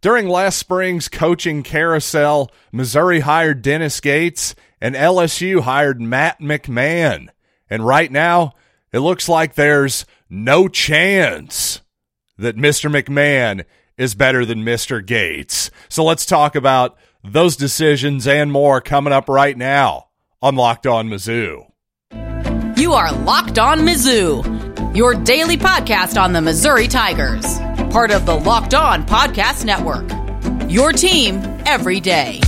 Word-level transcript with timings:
during 0.00 0.28
last 0.28 0.58
spring's 0.58 1.08
coaching 1.08 1.62
carousel, 1.62 2.50
Missouri 2.72 3.20
hired 3.20 3.62
Dennis 3.62 4.00
Gates 4.00 4.54
and 4.80 4.94
LSU 4.94 5.60
hired 5.60 6.00
Matt 6.00 6.40
McMahon. 6.40 7.28
And 7.68 7.86
right 7.86 8.10
now, 8.10 8.52
it 8.92 9.00
looks 9.00 9.28
like 9.28 9.54
there's 9.54 10.06
no 10.28 10.68
chance 10.68 11.80
that 12.38 12.56
Mr. 12.56 12.90
McMahon 12.90 13.64
is 13.96 14.14
better 14.14 14.44
than 14.44 14.64
Mr. 14.64 15.04
Gates. 15.04 15.70
So 15.88 16.04
let's 16.04 16.26
talk 16.26 16.54
about 16.54 16.96
those 17.24 17.56
decisions 17.56 18.26
and 18.26 18.52
more 18.52 18.80
coming 18.80 19.12
up 19.12 19.28
right 19.28 19.56
now 19.56 20.08
on 20.42 20.54
Locked 20.54 20.86
On 20.86 21.08
Mizzou. 21.08 21.66
You 22.78 22.92
are 22.92 23.10
Locked 23.12 23.58
On 23.58 23.80
Mizzou, 23.80 24.94
your 24.96 25.14
daily 25.14 25.56
podcast 25.56 26.20
on 26.20 26.32
the 26.34 26.42
Missouri 26.42 26.86
Tigers, 26.88 27.58
part 27.90 28.10
of 28.10 28.26
the 28.26 28.34
Locked 28.34 28.74
On 28.74 29.04
Podcast 29.06 29.64
Network. 29.64 30.10
Your 30.70 30.92
team 30.92 31.36
every 31.66 32.00
day. 32.00 32.40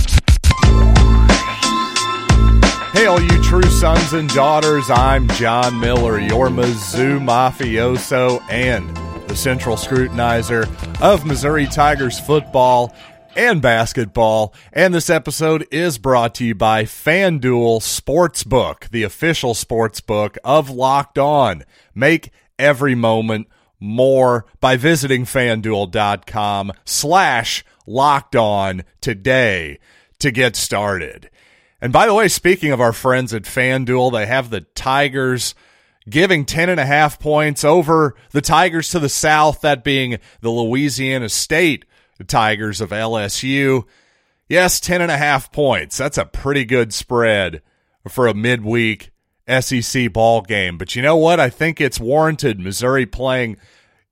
Hey, 2.93 3.05
all 3.05 3.21
you 3.21 3.43
true 3.43 3.63
sons 3.63 4.13
and 4.13 4.27
daughters, 4.29 4.89
I'm 4.89 5.27
John 5.29 5.79
Miller, 5.79 6.19
your 6.19 6.49
Mizzou 6.49 7.19
mafioso 7.19 8.41
and 8.49 8.95
the 9.29 9.35
central 9.35 9.75
scrutinizer 9.75 10.67
of 11.01 11.25
Missouri 11.25 11.67
Tigers 11.67 12.19
football 12.19 12.93
and 13.35 13.61
basketball. 13.61 14.53
And 14.73 14.93
this 14.93 15.09
episode 15.09 15.67
is 15.71 15.97
brought 15.97 16.35
to 16.35 16.45
you 16.45 16.55
by 16.55 16.83
FanDuel 16.83 17.79
Sportsbook, 17.79 18.89
the 18.89 19.03
official 19.03 19.53
sportsbook 19.53 20.37
of 20.43 20.69
Locked 20.69 21.19
On. 21.19 21.63
Make 21.93 22.31
every 22.57 22.95
moment 22.95 23.47
more 23.79 24.45
by 24.59 24.77
visiting 24.77 25.25
fanduel.com 25.25 26.71
slash 26.85 27.63
locked 27.85 28.35
on 28.35 28.83
today 29.01 29.79
to 30.19 30.31
get 30.31 30.55
started. 30.55 31.29
And 31.81 31.93
by 31.93 32.05
the 32.05 32.13
way, 32.13 32.27
speaking 32.27 32.71
of 32.71 32.81
our 32.81 32.93
friends 32.93 33.33
at 33.33 33.43
FanDuel, 33.43 34.11
they 34.11 34.25
have 34.25 34.49
the 34.49 34.61
Tigers 34.61 35.55
giving 36.09 36.45
10 36.45 36.69
and 36.69 36.79
a 36.79 36.85
half 36.85 37.19
points 37.19 37.63
over 37.63 38.15
the 38.31 38.41
Tigers 38.41 38.89
to 38.89 38.99
the 38.99 39.09
south, 39.09 39.61
that 39.61 39.83
being 39.83 40.19
the 40.41 40.49
Louisiana 40.49 41.29
State 41.29 41.85
Tigers 42.27 42.81
of 42.81 42.89
LSU. 42.89 43.85
Yes, 44.47 44.79
10 44.79 45.01
and 45.01 45.11
a 45.11 45.17
half 45.17 45.51
points. 45.51 45.97
That's 45.97 46.17
a 46.17 46.25
pretty 46.25 46.65
good 46.65 46.93
spread 46.93 47.61
for 48.07 48.27
a 48.27 48.33
midweek 48.33 49.11
SEC 49.49 50.11
ball 50.13 50.41
game. 50.41 50.77
But 50.77 50.95
you 50.95 51.01
know 51.01 51.17
what? 51.17 51.39
I 51.39 51.49
think 51.49 51.81
it's 51.81 51.99
warranted. 51.99 52.59
Missouri 52.59 53.05
playing 53.05 53.57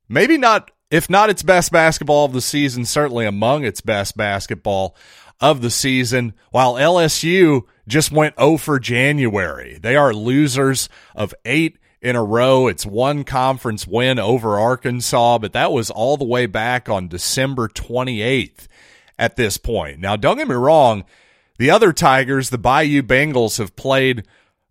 maybe 0.10 0.38
not, 0.38 0.72
if 0.90 1.10
not 1.10 1.30
its 1.30 1.44
best 1.44 1.72
basketball 1.72 2.26
of 2.26 2.34
the 2.34 2.42
season, 2.42 2.86
certainly 2.86 3.26
among 3.26 3.64
its 3.64 3.82
best 3.82 4.18
basketball 4.18 4.96
of 5.40 5.62
the 5.62 5.70
season, 5.70 6.34
while 6.52 6.76
LSU 6.76 7.62
just 7.88 8.12
went 8.12 8.40
0 8.40 8.58
for 8.58 8.80
January. 8.80 9.78
They 9.82 9.96
are 9.96 10.14
losers 10.14 10.90
of 11.16 11.34
eight 11.46 11.78
in 12.02 12.16
a 12.16 12.24
row. 12.24 12.68
It's 12.68 12.86
one 12.86 13.24
conference 13.24 13.88
win 13.88 14.20
over 14.20 14.60
Arkansas, 14.60 15.38
but 15.40 15.54
that 15.54 15.72
was 15.72 15.90
all 15.90 16.18
the 16.18 16.26
way 16.26 16.46
back 16.46 16.90
on 16.90 17.08
December 17.08 17.68
28th 17.68 18.68
at 19.20 19.36
this 19.36 19.58
point. 19.58 20.00
Now, 20.00 20.16
don't 20.16 20.38
get 20.38 20.48
me 20.48 20.56
wrong, 20.56 21.04
the 21.58 21.72
other 21.72 21.92
Tigers, 21.92 22.50
the 22.50 22.58
Bayou 22.58 23.02
Bengals, 23.02 23.58
have 23.58 23.76
played 23.76 24.24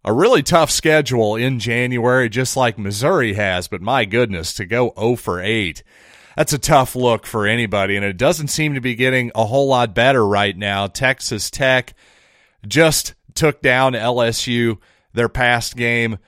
a 0.07 0.13
really 0.13 0.43
tough 0.43 0.71
schedule 0.71 1.37
in 1.37 1.59
January, 1.59 2.31
just 2.31 2.57
like 2.57 2.79
Missouri 2.79 3.35
has, 3.35 3.69
but 3.69 3.83
my 3.83 4.07
goodness, 4.07 4.55
to 4.55 4.65
go 4.65 4.95
0 4.97 5.17
for 5.17 5.41
8 5.43 5.83
that's 6.37 6.53
a 6.53 6.59
tough 6.59 6.95
look 6.95 7.27
for 7.27 7.47
anybody, 7.47 7.97
and 7.97 8.05
it 8.05 8.19
doesn't 8.19 8.49
seem 8.49 8.75
to 8.75 8.81
be 8.81 8.95
getting 8.95 9.33
a 9.35 9.47
whole 9.47 9.69
lot 9.69 9.95
better 9.95 10.25
right 10.25 10.57
now. 10.57 10.87
Texas 10.87 11.51
Tech 11.51 11.95
just 12.67 13.15
took 13.35 13.63
down 13.63 13.95
LSU 13.95 14.79
their 15.15 15.31
past 15.31 15.77
game. 15.77 16.19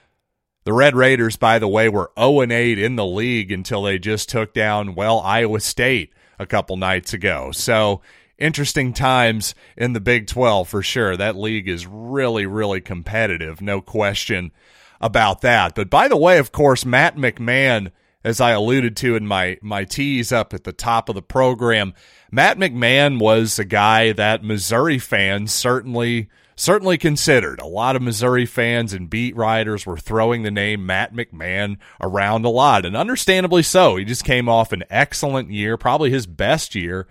The 0.64 0.72
Red 0.72 0.96
Raiders, 0.96 1.36
by 1.36 1.58
the 1.58 1.68
way, 1.68 1.90
were 1.90 2.10
0 2.18 2.50
8 2.50 2.78
in 2.78 2.96
the 2.96 3.04
league 3.04 3.52
until 3.52 3.82
they 3.82 3.98
just 3.98 4.30
took 4.30 4.54
down, 4.54 4.94
well, 4.94 5.20
Iowa 5.20 5.60
State 5.60 6.12
a 6.38 6.46
couple 6.46 6.78
nights 6.78 7.12
ago. 7.12 7.50
So 7.52 8.00
interesting 8.38 8.92
times 8.92 9.54
in 9.76 9.92
the 9.92 10.00
Big 10.00 10.26
12 10.26 10.68
for 10.68 10.82
sure. 10.82 11.16
That 11.16 11.36
league 11.36 11.68
is 11.68 11.86
really, 11.86 12.46
really 12.46 12.80
competitive, 12.80 13.60
no 13.60 13.80
question 13.80 14.52
about 15.00 15.42
that. 15.42 15.74
But 15.74 15.90
by 15.90 16.08
the 16.08 16.16
way, 16.16 16.38
of 16.38 16.52
course, 16.52 16.84
Matt 16.84 17.16
McMahon 17.16 17.92
as 18.24 18.40
I 18.40 18.50
alluded 18.50 18.96
to 18.98 19.16
in 19.16 19.26
my 19.26 19.58
my 19.62 19.84
tease 19.84 20.32
up 20.32 20.52
at 20.52 20.64
the 20.64 20.72
top 20.72 21.08
of 21.08 21.14
the 21.14 21.22
program, 21.22 21.94
Matt 22.30 22.58
McMahon 22.58 23.18
was 23.18 23.58
a 23.58 23.64
guy 23.64 24.12
that 24.12 24.44
Missouri 24.44 24.98
fans 24.98 25.52
certainly 25.52 26.28
certainly 26.56 26.98
considered. 26.98 27.60
A 27.60 27.66
lot 27.66 27.94
of 27.94 28.02
Missouri 28.02 28.44
fans 28.44 28.92
and 28.92 29.08
beat 29.08 29.36
writers 29.36 29.86
were 29.86 29.96
throwing 29.96 30.42
the 30.42 30.50
name 30.50 30.84
Matt 30.84 31.14
McMahon 31.14 31.78
around 32.00 32.44
a 32.44 32.50
lot, 32.50 32.84
and 32.84 32.96
understandably 32.96 33.62
so. 33.62 33.96
He 33.96 34.04
just 34.04 34.24
came 34.24 34.48
off 34.48 34.72
an 34.72 34.84
excellent 34.90 35.50
year, 35.50 35.76
probably 35.76 36.10
his 36.10 36.26
best 36.26 36.74
year 36.74 37.06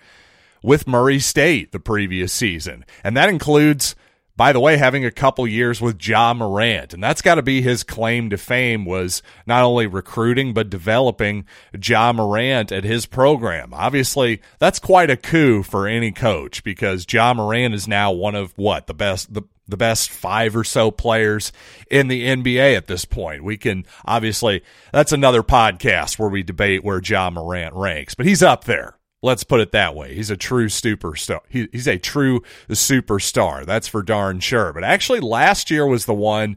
with 0.67 0.85
Murray 0.85 1.17
State 1.17 1.72
the 1.72 1.79
previous 1.79 2.33
season. 2.33 2.83
And 3.01 3.16
that 3.16 3.29
includes 3.29 3.95
by 4.35 4.53
the 4.53 4.59
way, 4.59 4.78
having 4.78 5.03
a 5.03 5.09
couple 5.09 5.47
years 5.47 5.81
with 5.81 6.05
Ja 6.07 6.31
Morant, 6.31 6.94
and 6.94 7.01
that's 7.01 7.23
got 7.23 7.35
to 7.35 7.41
be 7.41 7.63
his 7.63 7.83
claim 7.83 8.29
to 8.29 8.38
fame 8.38 8.85
was 8.85 9.23
not 9.47 9.63
only 9.63 9.88
recruiting 9.88 10.53
but 10.53 10.69
developing 10.69 11.45
Ja 11.83 12.13
Morant 12.13 12.72
at 12.72 12.83
his 12.83 13.07
program. 13.07 13.73
Obviously, 13.73 14.39
that's 14.59 14.77
quite 14.77 15.09
a 15.09 15.17
coup 15.17 15.63
for 15.63 15.88
any 15.88 16.11
coach 16.11 16.63
because 16.63 17.07
Ja 17.11 17.33
Morant 17.33 17.73
is 17.73 17.88
now 17.88 18.11
one 18.11 18.35
of 18.35 18.56
what 18.57 18.85
the 18.85 18.94
best 18.94 19.33
the 19.33 19.41
the 19.67 19.77
best 19.77 20.11
five 20.11 20.56
or 20.56 20.63
so 20.63 20.91
players 20.91 21.51
in 21.89 22.07
the 22.07 22.27
NBA 22.27 22.77
at 22.77 22.88
this 22.88 23.06
point. 23.06 23.44
We 23.44 23.57
can 23.57 23.85
obviously 24.06 24.61
that's 24.94 25.13
another 25.13 25.41
podcast 25.41 26.19
where 26.19 26.29
we 26.29 26.44
debate 26.44 26.83
where 26.83 27.01
Ja 27.03 27.31
Morant 27.31 27.73
ranks, 27.73 28.13
but 28.13 28.27
he's 28.27 28.44
up 28.44 28.66
there. 28.66 28.97
Let's 29.27 29.43
put 29.43 29.59
it 29.59 29.73
that 29.73 29.93
way. 29.93 30.15
He's 30.15 30.29
a 30.29 30.38
true 30.38 30.67
superstar. 30.67 31.41
He, 31.49 31.67
he's 31.73 31.85
a 31.85 31.97
true 31.97 32.41
superstar. 32.69 33.65
That's 33.65 33.89
for 33.89 34.01
darn 34.01 34.39
sure. 34.39 34.71
But 34.71 34.85
actually, 34.85 35.19
last 35.19 35.69
year 35.69 35.85
was 35.85 36.05
the 36.05 36.13
one 36.13 36.55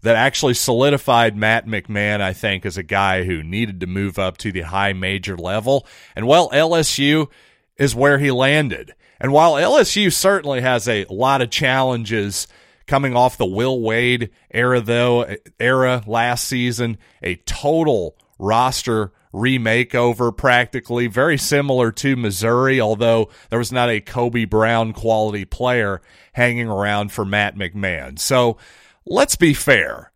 that 0.00 0.16
actually 0.16 0.54
solidified 0.54 1.36
Matt 1.36 1.66
McMahon, 1.66 2.22
I 2.22 2.32
think, 2.32 2.64
as 2.64 2.78
a 2.78 2.82
guy 2.82 3.24
who 3.24 3.42
needed 3.42 3.80
to 3.80 3.86
move 3.86 4.18
up 4.18 4.38
to 4.38 4.50
the 4.50 4.62
high 4.62 4.94
major 4.94 5.36
level. 5.36 5.86
And 6.14 6.26
well, 6.26 6.48
LSU 6.50 7.28
is 7.76 7.94
where 7.94 8.18
he 8.18 8.30
landed. 8.30 8.94
And 9.20 9.30
while 9.30 9.52
LSU 9.52 10.10
certainly 10.10 10.62
has 10.62 10.88
a 10.88 11.04
lot 11.10 11.42
of 11.42 11.50
challenges 11.50 12.46
coming 12.86 13.14
off 13.14 13.36
the 13.36 13.44
Will 13.44 13.78
Wade 13.80 14.30
era, 14.50 14.80
though, 14.80 15.36
era 15.60 16.02
last 16.06 16.46
season, 16.46 16.96
a 17.22 17.34
total 17.34 18.16
roster 18.38 19.12
remakeover 19.36 20.34
practically, 20.34 21.06
very 21.06 21.36
similar 21.36 21.92
to 21.92 22.16
Missouri, 22.16 22.80
although 22.80 23.28
there 23.50 23.58
was 23.58 23.70
not 23.70 23.90
a 23.90 24.00
Kobe 24.00 24.46
Brown 24.46 24.92
quality 24.92 25.44
player 25.44 26.00
hanging 26.32 26.68
around 26.68 27.12
for 27.12 27.24
Matt 27.24 27.54
McMahon. 27.54 28.18
So 28.18 28.56
let's 29.04 29.36
be 29.36 29.52
fair. 29.54 30.12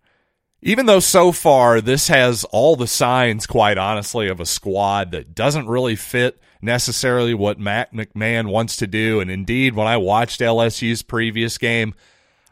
Even 0.62 0.86
though 0.86 1.00
so 1.00 1.32
far 1.32 1.80
this 1.80 2.08
has 2.08 2.44
all 2.44 2.76
the 2.76 2.86
signs, 2.86 3.46
quite 3.46 3.78
honestly, 3.78 4.28
of 4.28 4.40
a 4.40 4.46
squad 4.46 5.10
that 5.12 5.34
doesn't 5.34 5.68
really 5.68 5.96
fit 5.96 6.40
necessarily 6.62 7.32
what 7.32 7.58
Matt 7.58 7.94
McMahon 7.94 8.50
wants 8.50 8.76
to 8.76 8.86
do. 8.86 9.20
And 9.20 9.30
indeed, 9.30 9.74
when 9.74 9.86
I 9.86 9.96
watched 9.96 10.40
LSU's 10.40 11.02
previous 11.02 11.56
game, 11.56 11.94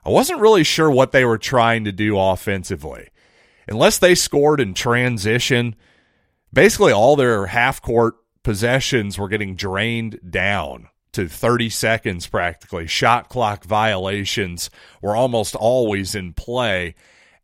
I 0.05 0.11
wasn't 0.11 0.41
really 0.41 0.65
sure 0.65 0.91
what 0.91 1.13
they 1.13 1.25
were 1.25 1.39
trying 1.39 1.85
to 1.85 1.93
do 1.93 2.19
offensively. 2.19 3.09
Unless 3.67 3.99
they 3.99 4.15
scored 4.15 4.61
in 4.61 4.73
transition, 4.73 5.77
basically 6.53 6.93
all 6.93 7.17
their 7.17 7.47
half 7.47 7.81
court 7.83 8.17
possessions 8.43 9.19
were 9.19 9.29
getting 9.29 9.55
drained 9.55 10.19
down 10.29 10.89
to 11.13 11.29
30 11.29 11.71
seconds 11.71 12.27
practically. 12.27 12.87
Shot 12.87 13.29
clock 13.29 13.65
violations 13.65 14.71
were 15.03 15.17
almost 15.17 15.55
always 15.55 16.15
in 16.15 16.33
play. 16.33 16.95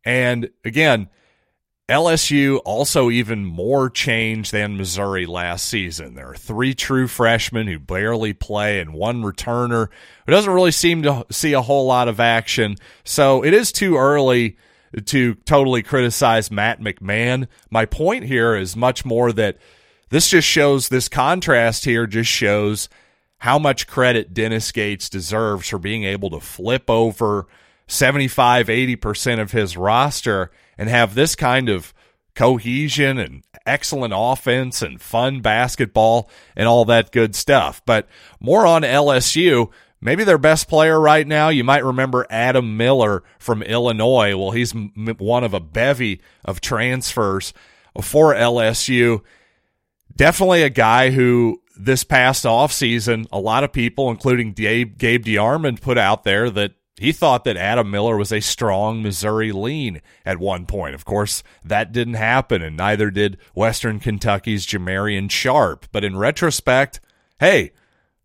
And 0.04 0.50
again, 0.64 1.08
LSU 1.88 2.60
also 2.64 3.10
even 3.10 3.44
more 3.44 3.90
change 3.90 4.50
than 4.50 4.78
Missouri 4.78 5.26
last 5.26 5.66
season. 5.66 6.14
There 6.14 6.30
are 6.30 6.36
three 6.36 6.72
true 6.74 7.06
freshmen 7.06 7.66
who 7.66 7.78
barely 7.78 8.32
play 8.32 8.80
and 8.80 8.94
one 8.94 9.22
returner 9.22 9.88
who 10.24 10.32
doesn't 10.32 10.52
really 10.52 10.70
seem 10.70 11.02
to 11.02 11.26
see 11.30 11.52
a 11.52 11.60
whole 11.60 11.86
lot 11.86 12.08
of 12.08 12.20
action. 12.20 12.76
So 13.04 13.44
it 13.44 13.52
is 13.52 13.70
too 13.70 13.96
early 13.96 14.56
to 15.00 15.34
totally 15.34 15.82
criticize 15.82 16.50
Matt 16.50 16.80
McMahon. 16.80 17.48
My 17.70 17.84
point 17.86 18.24
here 18.24 18.54
is 18.54 18.76
much 18.76 19.04
more 19.04 19.32
that 19.32 19.58
this 20.10 20.28
just 20.28 20.46
shows 20.46 20.88
this 20.88 21.08
contrast 21.08 21.84
here 21.84 22.06
just 22.06 22.30
shows 22.30 22.88
how 23.38 23.58
much 23.58 23.86
credit 23.86 24.32
Dennis 24.32 24.70
Gates 24.72 25.08
deserves 25.08 25.68
for 25.68 25.78
being 25.78 26.04
able 26.04 26.30
to 26.30 26.40
flip 26.40 26.88
over 26.88 27.46
75 27.86 28.68
80% 28.68 29.40
of 29.40 29.52
his 29.52 29.76
roster 29.76 30.50
and 30.78 30.88
have 30.88 31.14
this 31.14 31.34
kind 31.34 31.68
of 31.68 31.92
cohesion 32.34 33.18
and 33.18 33.44
excellent 33.66 34.12
offense 34.16 34.82
and 34.82 35.00
fun 35.00 35.40
basketball 35.40 36.28
and 36.56 36.66
all 36.68 36.84
that 36.84 37.12
good 37.12 37.34
stuff. 37.34 37.82
But 37.86 38.08
more 38.40 38.66
on 38.66 38.82
LSU. 38.82 39.70
Maybe 40.04 40.22
their 40.22 40.36
best 40.36 40.68
player 40.68 41.00
right 41.00 41.26
now, 41.26 41.48
you 41.48 41.64
might 41.64 41.82
remember 41.82 42.26
Adam 42.28 42.76
Miller 42.76 43.22
from 43.38 43.62
Illinois. 43.62 44.36
Well, 44.36 44.50
he's 44.50 44.72
one 44.72 45.44
of 45.44 45.54
a 45.54 45.60
bevy 45.60 46.20
of 46.44 46.60
transfers 46.60 47.54
for 48.02 48.34
LSU. 48.34 49.22
Definitely 50.14 50.62
a 50.62 50.68
guy 50.68 51.08
who 51.08 51.62
this 51.74 52.04
past 52.04 52.44
offseason, 52.44 53.26
a 53.32 53.40
lot 53.40 53.64
of 53.64 53.72
people, 53.72 54.10
including 54.10 54.52
Gabe, 54.52 54.98
Gabe 54.98 55.24
put 55.80 55.96
out 55.96 56.24
there 56.24 56.50
that 56.50 56.72
he 56.96 57.10
thought 57.10 57.44
that 57.44 57.56
Adam 57.56 57.90
Miller 57.90 58.18
was 58.18 58.30
a 58.30 58.40
strong 58.40 59.02
Missouri 59.02 59.52
lean 59.52 60.02
at 60.26 60.38
one 60.38 60.66
point. 60.66 60.94
Of 60.94 61.06
course, 61.06 61.42
that 61.64 61.92
didn't 61.92 62.14
happen, 62.14 62.60
and 62.60 62.76
neither 62.76 63.10
did 63.10 63.38
Western 63.54 64.00
Kentucky's 64.00 64.66
Jamarion 64.66 65.30
Sharp. 65.30 65.86
But 65.92 66.04
in 66.04 66.14
retrospect, 66.14 67.00
hey, 67.40 67.72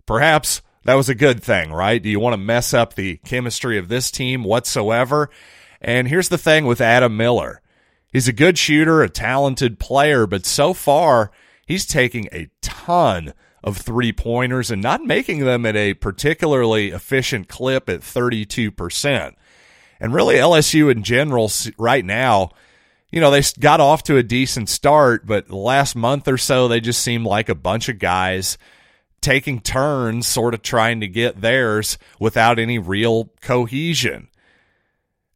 perhaps 0.05 0.61
that 0.83 0.95
was 0.95 1.09
a 1.09 1.15
good 1.15 1.43
thing, 1.43 1.71
right? 1.71 2.01
Do 2.01 2.09
you 2.09 2.19
want 2.19 2.33
to 2.33 2.37
mess 2.37 2.73
up 2.73 2.93
the 2.93 3.17
chemistry 3.17 3.77
of 3.77 3.89
this 3.89 4.11
team 4.11 4.43
whatsoever? 4.43 5.29
And 5.81 6.07
here's 6.07 6.29
the 6.29 6.37
thing 6.37 6.65
with 6.65 6.81
Adam 6.81 7.15
Miller 7.17 7.61
he's 8.11 8.27
a 8.27 8.33
good 8.33 8.57
shooter, 8.57 9.01
a 9.01 9.09
talented 9.09 9.79
player, 9.79 10.25
but 10.25 10.45
so 10.45 10.73
far, 10.73 11.31
he's 11.65 11.85
taking 11.85 12.27
a 12.31 12.49
ton 12.61 13.33
of 13.63 13.77
three 13.77 14.11
pointers 14.11 14.71
and 14.71 14.81
not 14.81 15.03
making 15.03 15.39
them 15.39 15.65
at 15.65 15.75
a 15.75 15.93
particularly 15.93 16.89
efficient 16.89 17.47
clip 17.47 17.89
at 17.89 18.01
32%. 18.01 19.33
And 19.99 20.13
really, 20.13 20.35
LSU 20.35 20.89
in 20.89 21.03
general, 21.03 21.51
right 21.77 22.05
now, 22.05 22.51
you 23.11 23.19
know, 23.19 23.31
they 23.31 23.41
got 23.59 23.81
off 23.81 24.03
to 24.03 24.17
a 24.17 24.23
decent 24.23 24.69
start, 24.69 25.25
but 25.25 25.49
last 25.49 25.95
month 25.95 26.27
or 26.27 26.37
so, 26.37 26.67
they 26.67 26.79
just 26.79 27.01
seemed 27.01 27.25
like 27.25 27.49
a 27.49 27.55
bunch 27.55 27.89
of 27.89 27.99
guys 27.99 28.57
taking 29.21 29.59
turns, 29.59 30.27
sort 30.27 30.53
of 30.53 30.61
trying 30.61 30.99
to 31.01 31.07
get 31.07 31.41
theirs 31.41 31.97
without 32.19 32.59
any 32.59 32.77
real 32.77 33.31
cohesion. 33.41 34.29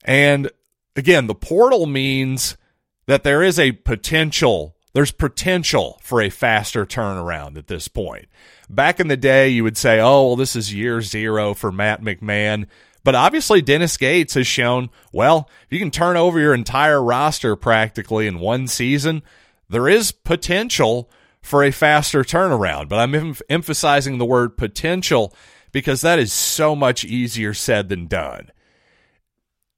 And 0.04 0.50
again, 0.96 1.28
the 1.28 1.36
portal 1.36 1.86
means 1.86 2.58
that 3.06 3.24
there 3.24 3.44
is 3.44 3.60
a 3.60 3.72
potential 3.72 4.76
there's 4.94 5.12
potential 5.12 6.00
for 6.04 6.22
a 6.22 6.30
faster 6.30 6.86
turnaround 6.86 7.58
at 7.58 7.68
this 7.68 7.88
point. 7.88 8.28
Back 8.70 9.00
in 9.00 9.08
the 9.08 9.18
day, 9.18 9.50
you 9.50 9.64
would 9.64 9.78
say, 9.78 10.00
oh, 10.00 10.28
well, 10.28 10.36
this 10.36 10.56
is 10.56 10.74
year 10.74 11.02
zero 11.02 11.56
for 11.56 11.72
Matt 11.72 12.02
McMahon. 12.02 12.68
But 13.04 13.16
obviously, 13.16 13.62
Dennis 13.62 13.98
Gates 13.98 14.36
has 14.36 14.48
shown, 14.48 14.90
well, 15.12 15.50
if 15.66 15.74
you 15.74 15.80
can 15.80 15.92
turn 15.92 16.16
over 16.16 16.40
your 16.40 16.54
entire 16.54 17.04
roster 17.04 17.56
practically 17.56 18.28
in 18.28 18.40
one 18.40 18.68
season, 18.68 19.24
there 19.68 19.90
is 19.90 20.12
potential 20.12 21.10
for 21.44 21.64
a 21.64 21.72
faster 21.72 22.24
turnaround. 22.24 22.90
But 22.90 22.98
I'm 22.98 23.14
em- 23.14 23.36
emphasizing 23.50 24.18
the 24.18 24.26
word 24.26 24.58
potential 24.58 25.36
because 25.72 26.02
that 26.02 26.18
is 26.18 26.34
so 26.34 26.76
much 26.76 27.06
easier 27.06 27.54
said 27.54 27.90
than 27.90 28.08
done. 28.08 28.50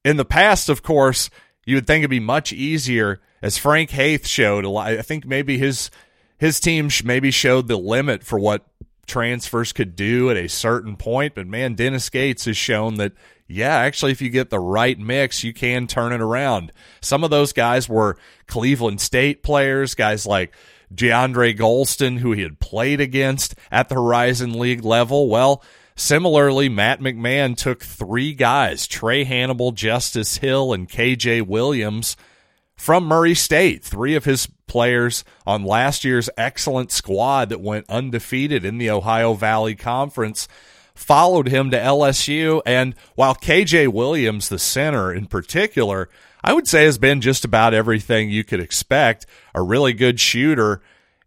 In 0.05 0.15
the 0.15 0.23
past, 0.23 0.69
of 0.69 0.83
course, 0.83 1.29
you 1.65 1.75
would 1.75 1.87
think 1.87 2.01
it'd 2.01 2.11
be 2.11 2.19
much 2.21 2.53
easier 2.53 3.19
as 3.41 3.57
Frank 3.57 3.89
Haith 3.89 4.27
showed, 4.27 4.65
I 4.65 5.01
think 5.01 5.25
maybe 5.25 5.57
his 5.57 5.91
his 6.37 6.59
team 6.59 6.89
maybe 7.03 7.31
showed 7.31 7.67
the 7.67 7.77
limit 7.77 8.23
for 8.23 8.37
what 8.37 8.65
transfers 9.07 9.71
could 9.71 9.95
do 9.95 10.29
at 10.29 10.37
a 10.37 10.49
certain 10.49 10.95
point. 10.97 11.33
But 11.33 11.47
man, 11.47 11.75
Dennis 11.75 12.09
Gates 12.09 12.45
has 12.45 12.57
shown 12.57 12.95
that 12.95 13.13
yeah, 13.47 13.75
actually, 13.75 14.11
if 14.11 14.21
you 14.21 14.29
get 14.29 14.49
the 14.49 14.59
right 14.59 14.97
mix, 14.97 15.43
you 15.43 15.53
can 15.53 15.85
turn 15.85 16.11
it 16.11 16.21
around. 16.21 16.71
Some 17.01 17.23
of 17.23 17.29
those 17.29 17.53
guys 17.53 17.87
were 17.87 18.17
Cleveland 18.47 19.01
State 19.01 19.43
players, 19.43 19.93
guys 19.93 20.25
like 20.25 20.53
DeAndre 20.93 21.57
Gholston, 21.57 22.19
who 22.19 22.31
he 22.31 22.41
had 22.41 22.59
played 22.59 23.01
against 23.01 23.55
at 23.71 23.89
the 23.89 23.95
Horizon 23.95 24.57
League 24.59 24.83
level. 24.83 25.29
Well, 25.29 25.63
similarly, 25.95 26.69
Matt 26.69 26.99
McMahon 26.99 27.55
took 27.55 27.83
three 27.83 28.33
guys 28.33 28.87
Trae 28.87 29.25
Hannibal, 29.25 29.71
Justice 29.71 30.37
Hill, 30.37 30.73
and 30.73 30.89
KJ 30.89 31.47
Williams 31.47 32.15
from 32.75 33.05
Murray 33.05 33.35
State. 33.35 33.83
Three 33.83 34.15
of 34.15 34.25
his 34.25 34.47
players 34.67 35.23
on 35.45 35.63
last 35.63 36.03
year's 36.03 36.29
excellent 36.37 36.91
squad 36.91 37.49
that 37.49 37.61
went 37.61 37.89
undefeated 37.89 38.65
in 38.65 38.77
the 38.77 38.89
Ohio 38.89 39.33
Valley 39.33 39.75
Conference 39.75 40.47
followed 40.95 41.49
him 41.49 41.69
to 41.71 41.77
LSU. 41.77 42.61
And 42.65 42.95
while 43.15 43.35
KJ 43.35 43.89
Williams, 43.89 44.49
the 44.49 44.57
center 44.57 45.13
in 45.13 45.27
particular, 45.27 46.09
I 46.45 46.53
would 46.53 46.67
say 46.67 46.83
has 46.83 46.99
been 46.99 47.21
just 47.21 47.43
about 47.43 47.73
everything 47.73 48.29
you 48.29 48.43
could 48.43 48.59
expect, 48.59 49.25
a 49.55 49.63
really 49.63 49.93
good 49.93 50.19
shooter. 50.19 50.79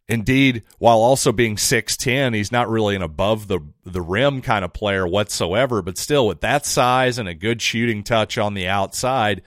Indeed, 0.08 0.62
while 0.78 0.98
also 1.00 1.32
being 1.32 1.56
6'10, 1.56 2.36
he's 2.36 2.52
not 2.52 2.70
really 2.70 2.94
an 2.94 3.02
above 3.02 3.48
the, 3.48 3.58
the 3.84 4.00
rim 4.00 4.40
kind 4.42 4.64
of 4.64 4.72
player 4.72 5.08
whatsoever, 5.08 5.82
but 5.82 5.98
still 5.98 6.28
with 6.28 6.40
that 6.42 6.64
size 6.64 7.18
and 7.18 7.28
a 7.28 7.34
good 7.34 7.60
shooting 7.60 8.04
touch 8.04 8.38
on 8.38 8.54
the 8.54 8.68
outside, 8.68 9.42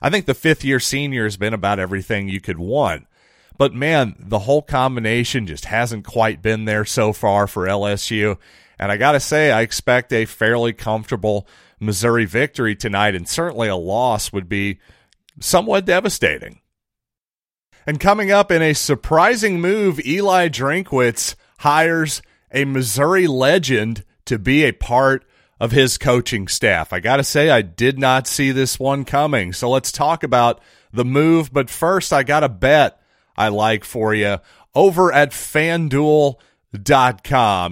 I 0.00 0.08
think 0.08 0.26
the 0.26 0.34
fifth 0.34 0.64
year 0.64 0.78
senior 0.78 1.24
has 1.24 1.36
been 1.36 1.52
about 1.52 1.80
everything 1.80 2.28
you 2.28 2.40
could 2.40 2.60
want. 2.60 3.08
But 3.58 3.74
man, 3.74 4.14
the 4.20 4.38
whole 4.38 4.62
combination 4.62 5.48
just 5.48 5.64
hasn't 5.64 6.06
quite 6.06 6.42
been 6.42 6.64
there 6.64 6.84
so 6.84 7.12
far 7.12 7.48
for 7.48 7.66
LSU. 7.66 8.38
And 8.78 8.92
I 8.92 8.96
got 8.96 9.12
to 9.12 9.20
say, 9.20 9.50
I 9.50 9.62
expect 9.62 10.12
a 10.12 10.26
fairly 10.26 10.72
comfortable 10.72 11.48
Missouri 11.80 12.24
victory 12.24 12.76
tonight, 12.76 13.16
and 13.16 13.28
certainly 13.28 13.66
a 13.66 13.74
loss 13.74 14.32
would 14.32 14.48
be 14.48 14.78
somewhat 15.40 15.84
devastating. 15.84 16.60
And 17.86 17.98
coming 17.98 18.30
up 18.30 18.50
in 18.50 18.60
a 18.60 18.74
surprising 18.74 19.60
move, 19.60 20.04
Eli 20.04 20.48
Drinkwitz 20.48 21.34
hires 21.60 22.20
a 22.52 22.64
Missouri 22.64 23.26
legend 23.26 24.04
to 24.26 24.38
be 24.38 24.64
a 24.64 24.72
part 24.72 25.24
of 25.60 25.72
his 25.72 25.98
coaching 25.98 26.48
staff. 26.48 26.92
I 26.92 27.00
got 27.00 27.16
to 27.16 27.24
say, 27.24 27.50
I 27.50 27.62
did 27.62 27.98
not 27.98 28.26
see 28.26 28.52
this 28.52 28.78
one 28.78 29.04
coming. 29.04 29.52
So 29.52 29.70
let's 29.70 29.90
talk 29.90 30.22
about 30.22 30.60
the 30.92 31.04
move. 31.04 31.52
But 31.52 31.70
first, 31.70 32.12
I 32.12 32.22
got 32.22 32.44
a 32.44 32.48
bet 32.48 33.00
I 33.36 33.48
like 33.48 33.84
for 33.84 34.14
you 34.14 34.38
over 34.74 35.12
at 35.12 35.30
fanduel.com. 35.30 36.38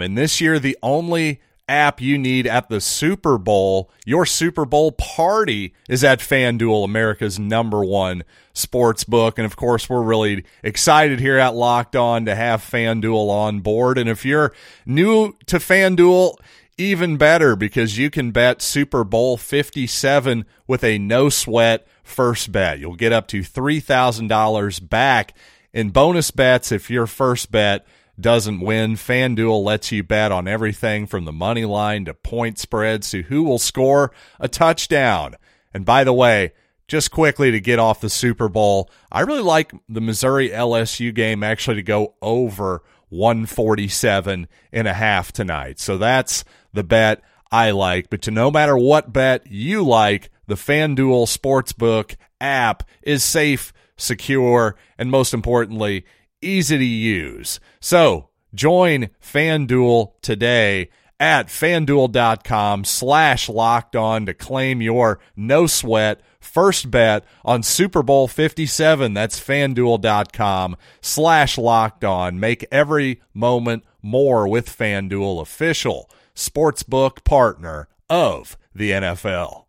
And 0.00 0.19
this 0.19 0.40
year, 0.40 0.58
the 0.58 0.78
only 0.82 1.40
app 1.68 2.00
you 2.00 2.18
need 2.18 2.46
at 2.46 2.68
the 2.68 2.80
Super 2.80 3.38
Bowl, 3.38 3.90
your 4.04 4.26
Super 4.26 4.64
Bowl 4.64 4.92
party 4.92 5.74
is 5.88 6.04
at 6.04 6.20
FanDuel, 6.20 6.84
America's 6.84 7.38
number 7.38 7.84
one 7.84 8.22
sports 8.52 9.04
book. 9.04 9.38
And 9.38 9.46
of 9.46 9.56
course, 9.56 9.88
we're 9.88 10.02
really 10.02 10.44
excited 10.62 11.20
here 11.20 11.38
at 11.38 11.54
Locked 11.54 11.96
On 11.96 12.24
to 12.26 12.34
have 12.34 12.62
FanDuel 12.62 13.28
on 13.28 13.60
board. 13.60 13.98
And 13.98 14.08
if 14.08 14.24
you're 14.24 14.52
new 14.84 15.36
to 15.46 15.56
FanDuel, 15.56 16.36
even 16.78 17.17
better 17.17 17.56
because 17.56 17.96
you 17.96 18.10
can 18.10 18.31
bet 18.31 18.60
Super 18.62 19.02
Bowl 19.02 19.36
57 19.36 20.44
with 20.67 20.84
a 20.84 20.98
no 20.98 21.29
sweat 21.29 21.86
first 22.02 22.52
bet. 22.52 22.79
You'll 22.79 22.96
get 22.96 23.12
up 23.12 23.29
to 23.29 23.41
$3,000 23.41 24.88
back 24.88 25.34
in 25.72 25.91
bonus 25.91 26.31
bets 26.31 26.72
if 26.72 26.91
your 26.91 27.06
first 27.06 27.50
bet 27.50 27.86
doesn't 28.20 28.61
win. 28.61 28.94
FanDuel 28.94 29.65
lets 29.65 29.93
you 29.93 30.03
bet 30.03 30.32
on 30.32 30.49
everything 30.49 31.06
from 31.06 31.25
the 31.25 31.32
money 31.32 31.65
line 31.65 32.05
to 32.06 32.15
point 32.15 32.58
spreads 32.58 33.11
to 33.11 33.23
who 33.23 33.43
will 33.43 33.58
score 33.58 34.13
a 34.41 34.49
touchdown. 34.49 35.35
And 35.75 35.85
by 35.85 36.05
the 36.05 36.13
way, 36.13 36.53
just 36.89 37.11
quickly 37.11 37.51
to 37.51 37.61
get 37.61 37.79
off 37.79 38.01
the 38.01 38.08
Super 38.11 38.49
Bowl, 38.49 38.91
I 39.11 39.20
really 39.20 39.43
like 39.43 39.73
the 39.89 40.01
Missouri 40.01 40.51
LSU 40.51 41.15
game 41.15 41.43
actually 41.43 41.77
to 41.77 41.82
go 41.82 42.15
over 42.23 42.82
147 43.08 44.49
and 44.73 44.89
a 44.89 44.93
half 44.93 45.32
tonight. 45.32 45.79
So 45.79 45.99
that's 45.99 46.44
the 46.73 46.85
bet 46.85 47.23
I 47.51 47.73
like. 47.73 48.11
But 48.11 48.23
to 48.23 48.31
no 48.31 48.51
matter 48.51 48.77
what 48.77 49.13
bet 49.13 49.46
you 49.51 49.82
like, 49.85 50.31
the 50.46 50.55
FanDuel 50.55 51.27
Sportsbook 51.27 52.17
app 52.41 52.85
is 53.03 53.25
safe, 53.25 53.73
secure, 53.96 54.77
and 54.96 55.11
most 55.11 55.35
importantly, 55.35 56.05
easy 56.46 56.79
to 56.79 56.84
use. 56.84 57.60
So 57.81 58.29
join 58.55 59.10
FanDuel 59.22 60.12
today 60.22 60.88
at 61.19 61.48
fanduel.com 61.48 62.84
slash 62.84 63.48
locked 63.48 63.96
on 63.96 64.26
to 64.26 64.34
claim 64.34 64.82
your 64.82 65.19
no 65.34 65.67
sweat 65.67 66.20
first 66.41 66.91
bet 66.91 67.24
on 67.44 67.62
Super 67.62 68.03
Bowl 68.03 68.29
57. 68.29 69.15
That's 69.15 69.41
fanduel.com 69.41 70.76
slash 71.00 71.58
locked 71.58 72.05
on. 72.05 72.41
Make 72.41 72.67
every 72.70 73.20
moment 73.34 73.84
more 74.03 74.48
with 74.48 74.69
FanDuel 74.69 75.41
official 75.41 76.10
sportsbook 76.34 77.24
partner 77.24 77.88
of 78.08 78.56
the 78.74 78.91
NFL. 78.93 79.66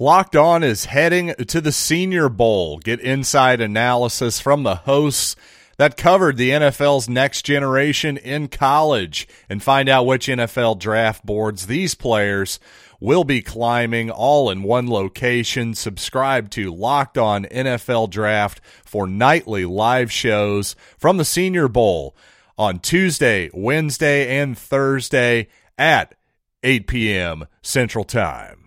Locked 0.00 0.34
On 0.34 0.64
is 0.64 0.86
heading 0.86 1.34
to 1.34 1.60
the 1.60 1.70
Senior 1.70 2.28
Bowl. 2.28 2.78
Get 2.78 2.98
inside 2.98 3.60
analysis 3.60 4.40
from 4.40 4.64
the 4.64 4.74
hosts 4.74 5.36
that 5.76 5.96
covered 5.96 6.36
the 6.36 6.50
NFL's 6.50 7.08
next 7.08 7.42
generation 7.42 8.16
in 8.16 8.48
college 8.48 9.28
and 9.48 9.62
find 9.62 9.88
out 9.88 10.06
which 10.06 10.26
NFL 10.26 10.80
draft 10.80 11.24
boards 11.24 11.68
these 11.68 11.94
players 11.94 12.58
will 12.98 13.22
be 13.22 13.40
climbing 13.40 14.10
all 14.10 14.50
in 14.50 14.64
one 14.64 14.88
location. 14.88 15.76
Subscribe 15.76 16.50
to 16.50 16.74
Locked 16.74 17.16
On 17.16 17.44
NFL 17.44 18.10
Draft 18.10 18.60
for 18.84 19.06
nightly 19.06 19.64
live 19.64 20.10
shows 20.10 20.74
from 20.98 21.18
the 21.18 21.24
Senior 21.24 21.68
Bowl 21.68 22.16
on 22.58 22.80
Tuesday, 22.80 23.48
Wednesday, 23.54 24.40
and 24.40 24.58
Thursday 24.58 25.46
at 25.78 26.16
8 26.64 26.88
p.m. 26.88 27.46
Central 27.62 28.02
Time. 28.02 28.63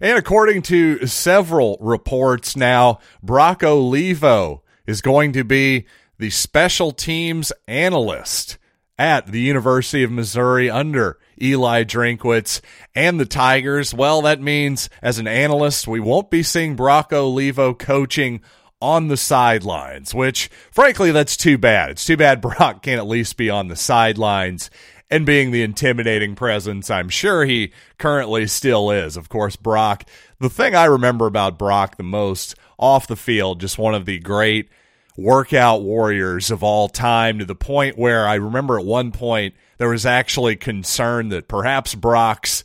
And 0.00 0.18
according 0.18 0.62
to 0.62 1.06
several 1.06 1.78
reports 1.80 2.56
now, 2.56 3.00
Brock 3.22 3.62
Olivo 3.62 4.62
is 4.86 5.00
going 5.00 5.32
to 5.32 5.44
be 5.44 5.86
the 6.18 6.30
special 6.30 6.92
teams 6.92 7.52
analyst 7.66 8.58
at 8.98 9.26
the 9.26 9.40
University 9.40 10.02
of 10.02 10.10
Missouri 10.10 10.70
under 10.70 11.18
Eli 11.40 11.84
Drinkwitz 11.84 12.60
and 12.94 13.20
the 13.20 13.26
Tigers. 13.26 13.92
Well, 13.92 14.22
that 14.22 14.40
means 14.40 14.88
as 15.02 15.18
an 15.18 15.28
analyst, 15.28 15.86
we 15.86 16.00
won't 16.00 16.30
be 16.30 16.42
seeing 16.42 16.76
Brock 16.76 17.12
Olivo 17.12 17.74
coaching 17.74 18.40
on 18.80 19.08
the 19.08 19.16
sidelines, 19.16 20.14
which 20.14 20.50
frankly, 20.70 21.10
that's 21.10 21.36
too 21.36 21.58
bad. 21.58 21.90
It's 21.90 22.04
too 22.04 22.16
bad 22.16 22.40
Brock 22.42 22.82
can't 22.82 22.98
at 22.98 23.06
least 23.06 23.36
be 23.36 23.50
on 23.50 23.68
the 23.68 23.76
sidelines 23.76 24.70
and 25.10 25.24
being 25.24 25.50
the 25.50 25.62
intimidating 25.62 26.34
presence 26.34 26.90
I'm 26.90 27.08
sure 27.08 27.44
he 27.44 27.72
currently 27.98 28.46
still 28.46 28.90
is. 28.90 29.16
Of 29.16 29.28
course, 29.28 29.56
Brock, 29.56 30.04
the 30.40 30.50
thing 30.50 30.74
I 30.74 30.84
remember 30.84 31.26
about 31.26 31.58
Brock 31.58 31.96
the 31.96 32.02
most 32.02 32.54
off 32.78 33.06
the 33.06 33.16
field, 33.16 33.60
just 33.60 33.78
one 33.78 33.94
of 33.94 34.06
the 34.06 34.18
great 34.18 34.68
workout 35.16 35.82
warriors 35.82 36.50
of 36.50 36.62
all 36.62 36.88
time 36.88 37.38
to 37.38 37.44
the 37.44 37.54
point 37.54 37.96
where 37.96 38.26
I 38.26 38.34
remember 38.34 38.78
at 38.78 38.84
one 38.84 39.12
point 39.12 39.54
there 39.78 39.88
was 39.88 40.04
actually 40.04 40.56
concern 40.56 41.30
that 41.30 41.48
perhaps 41.48 41.94
Brock's 41.94 42.64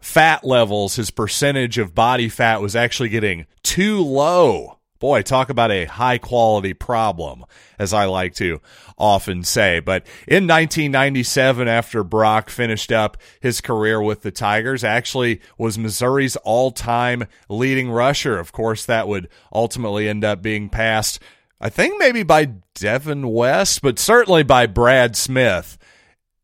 fat 0.00 0.44
levels, 0.44 0.96
his 0.96 1.10
percentage 1.10 1.78
of 1.78 1.94
body 1.94 2.28
fat 2.28 2.60
was 2.60 2.76
actually 2.76 3.08
getting 3.08 3.46
too 3.62 4.02
low 4.02 4.78
Boy, 5.04 5.20
talk 5.20 5.50
about 5.50 5.70
a 5.70 5.84
high 5.84 6.16
quality 6.16 6.72
problem, 6.72 7.44
as 7.78 7.92
I 7.92 8.06
like 8.06 8.34
to 8.36 8.62
often 8.96 9.44
say. 9.44 9.78
But 9.78 10.06
in 10.26 10.46
1997, 10.46 11.68
after 11.68 12.02
Brock 12.02 12.48
finished 12.48 12.90
up 12.90 13.18
his 13.38 13.60
career 13.60 14.00
with 14.00 14.22
the 14.22 14.30
Tigers, 14.30 14.82
actually 14.82 15.42
was 15.58 15.76
Missouri's 15.76 16.36
all 16.36 16.70
time 16.70 17.24
leading 17.50 17.90
rusher. 17.90 18.38
Of 18.38 18.52
course, 18.52 18.86
that 18.86 19.06
would 19.06 19.28
ultimately 19.52 20.08
end 20.08 20.24
up 20.24 20.40
being 20.40 20.70
passed, 20.70 21.20
I 21.60 21.68
think 21.68 21.98
maybe 21.98 22.22
by 22.22 22.52
Devin 22.74 23.28
West, 23.28 23.82
but 23.82 23.98
certainly 23.98 24.42
by 24.42 24.64
Brad 24.66 25.16
Smith 25.16 25.76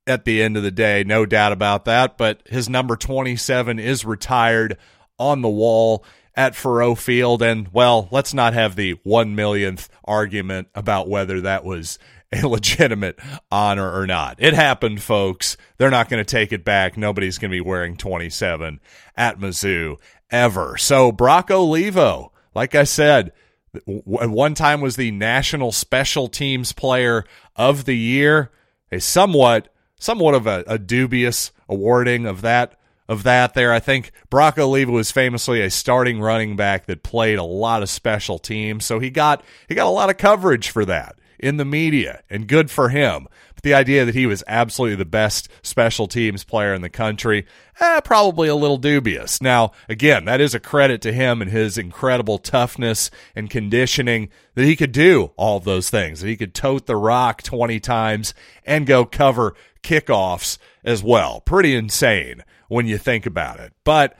at 0.06 0.26
the 0.26 0.42
end 0.42 0.58
of 0.58 0.62
the 0.62 0.70
day. 0.70 1.02
No 1.02 1.24
doubt 1.24 1.52
about 1.52 1.86
that. 1.86 2.18
But 2.18 2.42
his 2.44 2.68
number 2.68 2.96
27 2.96 3.78
is 3.78 4.04
retired 4.04 4.76
on 5.18 5.40
the 5.40 5.48
wall 5.48 6.04
at 6.34 6.54
Faurot 6.54 6.98
Field. 6.98 7.42
And, 7.42 7.68
well, 7.72 8.08
let's 8.10 8.34
not 8.34 8.54
have 8.54 8.76
the 8.76 8.92
one 9.02 9.34
millionth 9.34 9.88
argument 10.04 10.68
about 10.74 11.08
whether 11.08 11.40
that 11.42 11.64
was 11.64 11.98
a 12.32 12.46
legitimate 12.46 13.18
honor 13.50 13.92
or 13.92 14.06
not. 14.06 14.36
It 14.38 14.54
happened, 14.54 15.02
folks. 15.02 15.56
They're 15.76 15.90
not 15.90 16.08
going 16.08 16.24
to 16.24 16.30
take 16.30 16.52
it 16.52 16.64
back. 16.64 16.96
Nobody's 16.96 17.38
going 17.38 17.50
to 17.50 17.56
be 17.56 17.60
wearing 17.60 17.96
27 17.96 18.80
at 19.16 19.38
Mizzou 19.38 19.96
ever. 20.30 20.76
So, 20.76 21.12
Brock 21.12 21.50
Olivo, 21.50 22.32
like 22.54 22.74
I 22.74 22.84
said, 22.84 23.32
at 23.74 24.30
one 24.30 24.54
time 24.54 24.80
was 24.80 24.96
the 24.96 25.10
National 25.10 25.72
Special 25.72 26.28
Teams 26.28 26.72
Player 26.72 27.24
of 27.54 27.84
the 27.84 27.96
Year. 27.96 28.50
A 28.92 29.00
somewhat, 29.00 29.72
somewhat 29.96 30.34
of 30.34 30.48
a, 30.48 30.64
a 30.66 30.78
dubious 30.78 31.52
awarding 31.68 32.26
of 32.26 32.40
that 32.42 32.79
of 33.10 33.24
that 33.24 33.54
there. 33.54 33.72
I 33.72 33.80
think 33.80 34.12
Brock 34.30 34.56
Olivo 34.56 34.92
was 34.92 35.10
famously 35.10 35.60
a 35.60 35.68
starting 35.68 36.20
running 36.20 36.54
back 36.54 36.86
that 36.86 37.02
played 37.02 37.38
a 37.38 37.44
lot 37.44 37.82
of 37.82 37.90
special 37.90 38.38
teams, 38.38 38.86
so 38.86 39.00
he 39.00 39.10
got 39.10 39.42
he 39.68 39.74
got 39.74 39.88
a 39.88 39.90
lot 39.90 40.10
of 40.10 40.16
coverage 40.16 40.70
for 40.70 40.84
that 40.84 41.18
in 41.36 41.56
the 41.56 41.64
media, 41.64 42.22
and 42.30 42.46
good 42.46 42.70
for 42.70 42.90
him. 42.90 43.26
But 43.56 43.64
the 43.64 43.74
idea 43.74 44.04
that 44.04 44.14
he 44.14 44.26
was 44.26 44.44
absolutely 44.46 44.94
the 44.94 45.04
best 45.04 45.48
special 45.62 46.06
teams 46.06 46.44
player 46.44 46.72
in 46.72 46.82
the 46.82 46.88
country, 46.88 47.46
eh, 47.80 48.00
probably 48.00 48.46
a 48.46 48.54
little 48.54 48.76
dubious. 48.76 49.42
Now, 49.42 49.72
again, 49.88 50.26
that 50.26 50.40
is 50.40 50.54
a 50.54 50.60
credit 50.60 51.02
to 51.02 51.12
him 51.12 51.42
and 51.42 51.50
his 51.50 51.76
incredible 51.76 52.38
toughness 52.38 53.10
and 53.34 53.50
conditioning 53.50 54.28
that 54.54 54.66
he 54.66 54.76
could 54.76 54.92
do 54.92 55.32
all 55.36 55.58
those 55.58 55.90
things, 55.90 56.20
that 56.20 56.28
he 56.28 56.36
could 56.36 56.54
tote 56.54 56.86
the 56.86 56.96
rock 56.96 57.42
20 57.42 57.80
times 57.80 58.34
and 58.64 58.86
go 58.86 59.04
cover 59.04 59.56
kickoffs 59.82 60.58
as 60.84 61.02
well. 61.02 61.40
Pretty 61.40 61.74
insane 61.74 62.44
when 62.70 62.86
you 62.86 62.96
think 62.96 63.26
about 63.26 63.58
it. 63.58 63.72
But 63.82 64.16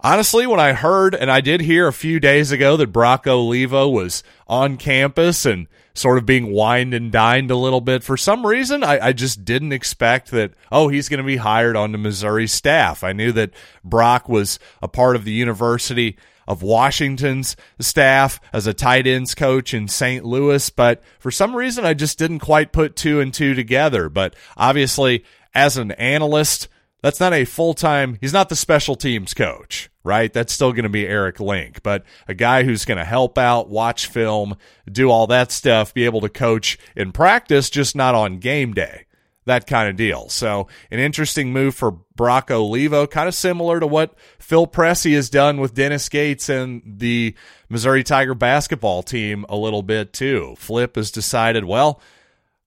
honestly, 0.00 0.46
when 0.48 0.58
I 0.58 0.72
heard, 0.72 1.14
and 1.14 1.30
I 1.30 1.40
did 1.40 1.60
hear 1.60 1.86
a 1.86 1.92
few 1.92 2.18
days 2.18 2.50
ago 2.50 2.76
that 2.76 2.88
Brock 2.88 3.26
Olivo 3.26 3.88
was 3.88 4.24
on 4.48 4.76
campus 4.76 5.46
and 5.46 5.68
sort 5.94 6.18
of 6.18 6.26
being 6.26 6.52
wined 6.52 6.92
and 6.92 7.12
dined 7.12 7.52
a 7.52 7.56
little 7.56 7.80
bit, 7.80 8.02
for 8.02 8.16
some 8.16 8.44
reason, 8.44 8.82
I, 8.82 9.06
I 9.06 9.12
just 9.12 9.44
didn't 9.44 9.72
expect 9.72 10.32
that, 10.32 10.54
oh, 10.72 10.88
he's 10.88 11.08
going 11.08 11.18
to 11.18 11.24
be 11.24 11.36
hired 11.36 11.76
onto 11.76 11.98
Missouri 11.98 12.48
staff. 12.48 13.04
I 13.04 13.12
knew 13.12 13.30
that 13.32 13.52
Brock 13.84 14.28
was 14.28 14.58
a 14.82 14.88
part 14.88 15.14
of 15.14 15.24
the 15.24 15.32
University 15.32 16.16
of 16.48 16.62
Washington's 16.62 17.56
staff 17.78 18.40
as 18.52 18.66
a 18.66 18.74
tight 18.74 19.06
ends 19.06 19.36
coach 19.36 19.72
in 19.72 19.86
St. 19.86 20.24
Louis, 20.24 20.68
but 20.70 21.00
for 21.20 21.30
some 21.30 21.54
reason 21.54 21.84
I 21.84 21.94
just 21.94 22.18
didn't 22.18 22.40
quite 22.40 22.72
put 22.72 22.96
two 22.96 23.20
and 23.20 23.32
two 23.32 23.54
together. 23.54 24.08
But 24.08 24.34
obviously, 24.56 25.24
as 25.54 25.76
an 25.76 25.92
analyst, 25.92 26.66
that's 27.02 27.20
not 27.20 27.34
a 27.34 27.44
full 27.44 27.74
time, 27.74 28.16
he's 28.20 28.32
not 28.32 28.48
the 28.48 28.56
special 28.56 28.94
teams 28.94 29.34
coach, 29.34 29.90
right? 30.04 30.32
That's 30.32 30.52
still 30.52 30.72
going 30.72 30.84
to 30.84 30.88
be 30.88 31.06
Erik 31.06 31.40
Link, 31.40 31.82
but 31.82 32.04
a 32.28 32.34
guy 32.34 32.62
who's 32.62 32.84
going 32.84 32.98
to 32.98 33.04
help 33.04 33.36
out, 33.36 33.68
watch 33.68 34.06
film, 34.06 34.56
do 34.90 35.10
all 35.10 35.26
that 35.26 35.52
stuff, 35.52 35.92
be 35.92 36.04
able 36.04 36.20
to 36.22 36.28
coach 36.28 36.78
in 36.96 37.12
practice, 37.12 37.68
just 37.68 37.96
not 37.96 38.14
on 38.14 38.38
game 38.38 38.72
day. 38.72 39.06
That 39.44 39.66
kind 39.66 39.88
of 39.88 39.96
deal. 39.96 40.28
So, 40.28 40.68
an 40.92 41.00
interesting 41.00 41.52
move 41.52 41.74
for 41.74 41.90
Brock 41.90 42.52
Olivo, 42.52 43.08
kind 43.08 43.26
of 43.26 43.34
similar 43.34 43.80
to 43.80 43.88
what 43.88 44.16
Phil 44.38 44.68
Pressey 44.68 45.14
has 45.14 45.28
done 45.28 45.58
with 45.58 45.74
Dennis 45.74 46.08
Gates 46.08 46.48
and 46.48 46.80
the 46.86 47.34
Missouri 47.68 48.04
Tiger 48.04 48.34
basketball 48.34 49.02
team 49.02 49.44
a 49.48 49.56
little 49.56 49.82
bit 49.82 50.12
too. 50.12 50.54
Flip 50.58 50.94
has 50.94 51.10
decided, 51.10 51.64
well, 51.64 52.00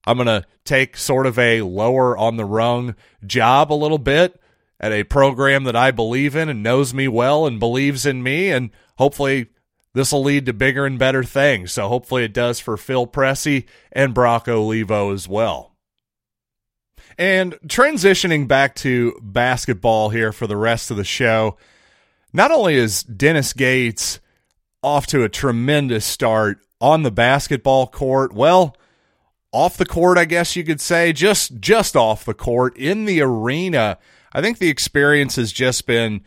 I'm 0.06 0.16
going 0.16 0.26
to 0.26 0.44
take 0.64 0.96
sort 0.96 1.26
of 1.26 1.38
a 1.38 1.62
lower 1.62 2.16
on 2.16 2.36
the 2.36 2.44
rung 2.44 2.94
job 3.26 3.72
a 3.72 3.74
little 3.74 3.98
bit 3.98 4.40
at 4.78 4.92
a 4.92 5.04
program 5.04 5.64
that 5.64 5.76
I 5.76 5.90
believe 5.90 6.36
in 6.36 6.48
and 6.48 6.62
knows 6.62 6.92
me 6.94 7.08
well 7.08 7.46
and 7.46 7.58
believes 7.58 8.06
in 8.06 8.22
me. 8.22 8.50
And 8.50 8.70
hopefully 8.98 9.48
this 9.94 10.12
will 10.12 10.22
lead 10.22 10.46
to 10.46 10.52
bigger 10.52 10.84
and 10.86 10.98
better 10.98 11.24
things. 11.24 11.72
So 11.72 11.88
hopefully 11.88 12.24
it 12.24 12.34
does 12.34 12.60
for 12.60 12.76
Phil 12.76 13.06
Pressey 13.06 13.66
and 13.90 14.14
Brock 14.14 14.46
Olivo 14.46 15.12
as 15.12 15.26
well. 15.26 15.72
And 17.18 17.54
transitioning 17.66 18.46
back 18.46 18.74
to 18.76 19.18
basketball 19.22 20.10
here 20.10 20.32
for 20.32 20.46
the 20.46 20.56
rest 20.56 20.90
of 20.90 20.98
the 20.98 21.04
show, 21.04 21.56
not 22.32 22.50
only 22.50 22.74
is 22.74 23.02
Dennis 23.04 23.54
Gates 23.54 24.20
off 24.82 25.06
to 25.06 25.24
a 25.24 25.28
tremendous 25.30 26.04
start 26.04 26.58
on 26.78 27.02
the 27.02 27.10
basketball 27.10 27.86
court, 27.86 28.34
well, 28.34 28.76
off 29.56 29.78
the 29.78 29.86
court, 29.86 30.18
I 30.18 30.26
guess 30.26 30.54
you 30.54 30.64
could 30.64 30.82
say, 30.82 31.14
just 31.14 31.60
just 31.60 31.96
off 31.96 32.26
the 32.26 32.34
court 32.34 32.76
in 32.76 33.06
the 33.06 33.22
arena. 33.22 33.96
I 34.34 34.42
think 34.42 34.58
the 34.58 34.68
experience 34.68 35.36
has 35.36 35.50
just 35.50 35.86
been 35.86 36.20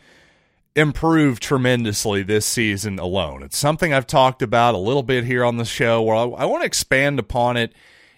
improved 0.74 1.40
tremendously 1.40 2.24
this 2.24 2.44
season 2.44 2.98
alone. 2.98 3.44
It's 3.44 3.56
something 3.56 3.94
I've 3.94 4.08
talked 4.08 4.42
about 4.42 4.74
a 4.74 4.78
little 4.78 5.04
bit 5.04 5.24
here 5.24 5.44
on 5.44 5.58
the 5.58 5.64
show 5.64 6.02
where 6.02 6.16
I, 6.16 6.22
I 6.22 6.44
want 6.44 6.62
to 6.62 6.66
expand 6.66 7.20
upon 7.20 7.56
it 7.56 7.72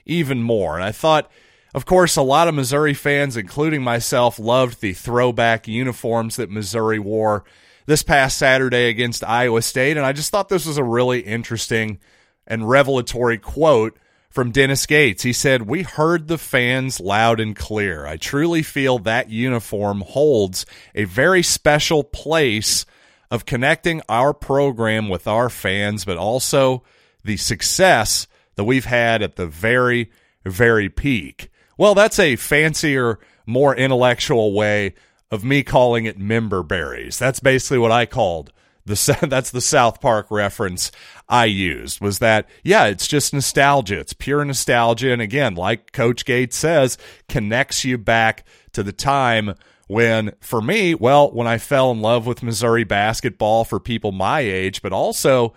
even 0.06 0.42
more. 0.42 0.76
And 0.76 0.84
I 0.84 0.92
thought, 0.92 1.30
of 1.74 1.84
course, 1.84 2.16
a 2.16 2.22
lot 2.22 2.48
of 2.48 2.54
Missouri 2.54 2.94
fans, 2.94 3.36
including 3.36 3.82
myself, 3.82 4.38
loved 4.38 4.80
the 4.80 4.94
throwback 4.94 5.68
uniforms 5.68 6.36
that 6.36 6.50
Missouri 6.50 6.98
wore 6.98 7.44
this 7.84 8.02
past 8.02 8.38
Saturday 8.38 8.88
against 8.88 9.24
Iowa 9.24 9.60
State. 9.60 9.98
And 9.98 10.06
I 10.06 10.14
just 10.14 10.30
thought 10.30 10.48
this 10.48 10.66
was 10.66 10.78
a 10.78 10.84
really 10.84 11.20
interesting 11.20 11.98
and 12.46 12.66
revelatory 12.66 13.36
quote 13.36 13.98
from 14.32 14.50
Dennis 14.50 14.86
Gates. 14.86 15.22
He 15.22 15.32
said, 15.32 15.62
We 15.62 15.82
heard 15.82 16.26
the 16.26 16.38
fans 16.38 16.98
loud 16.98 17.38
and 17.38 17.54
clear. 17.54 18.06
I 18.06 18.16
truly 18.16 18.62
feel 18.62 18.98
that 19.00 19.30
uniform 19.30 20.00
holds 20.00 20.66
a 20.94 21.04
very 21.04 21.42
special 21.42 22.02
place 22.02 22.86
of 23.30 23.46
connecting 23.46 24.02
our 24.08 24.34
program 24.34 25.08
with 25.08 25.26
our 25.26 25.48
fans, 25.48 26.04
but 26.04 26.16
also 26.16 26.82
the 27.24 27.36
success 27.36 28.26
that 28.56 28.64
we've 28.64 28.84
had 28.84 29.22
at 29.22 29.36
the 29.36 29.46
very, 29.46 30.10
very 30.44 30.88
peak. 30.88 31.50
Well, 31.78 31.94
that's 31.94 32.18
a 32.18 32.36
fancier, 32.36 33.18
more 33.46 33.74
intellectual 33.74 34.52
way 34.52 34.94
of 35.30 35.44
me 35.44 35.62
calling 35.62 36.04
it 36.04 36.18
member 36.18 36.62
berries. 36.62 37.18
That's 37.18 37.40
basically 37.40 37.78
what 37.78 37.92
I 37.92 38.06
called 38.06 38.52
the 38.84 39.18
that's 39.28 39.50
the 39.50 39.60
South 39.60 40.00
Park 40.00 40.26
reference 40.30 40.92
I 41.28 41.46
used 41.46 42.00
was 42.00 42.18
that 42.20 42.48
yeah, 42.62 42.86
it's 42.86 43.08
just 43.08 43.32
nostalgia. 43.32 43.98
It's 43.98 44.12
pure 44.12 44.44
nostalgia 44.44 45.12
and 45.12 45.22
again, 45.22 45.54
like 45.54 45.92
coach 45.92 46.24
Gates 46.24 46.56
says, 46.56 46.98
connects 47.28 47.84
you 47.84 47.98
back 47.98 48.44
to 48.72 48.82
the 48.82 48.92
time 48.92 49.54
when 49.88 50.32
for 50.40 50.62
me, 50.62 50.94
well, 50.94 51.30
when 51.30 51.46
I 51.46 51.58
fell 51.58 51.90
in 51.90 52.00
love 52.00 52.26
with 52.26 52.42
Missouri 52.42 52.84
basketball 52.84 53.64
for 53.64 53.78
people 53.78 54.12
my 54.12 54.40
age, 54.40 54.80
but 54.82 54.92
also 54.92 55.54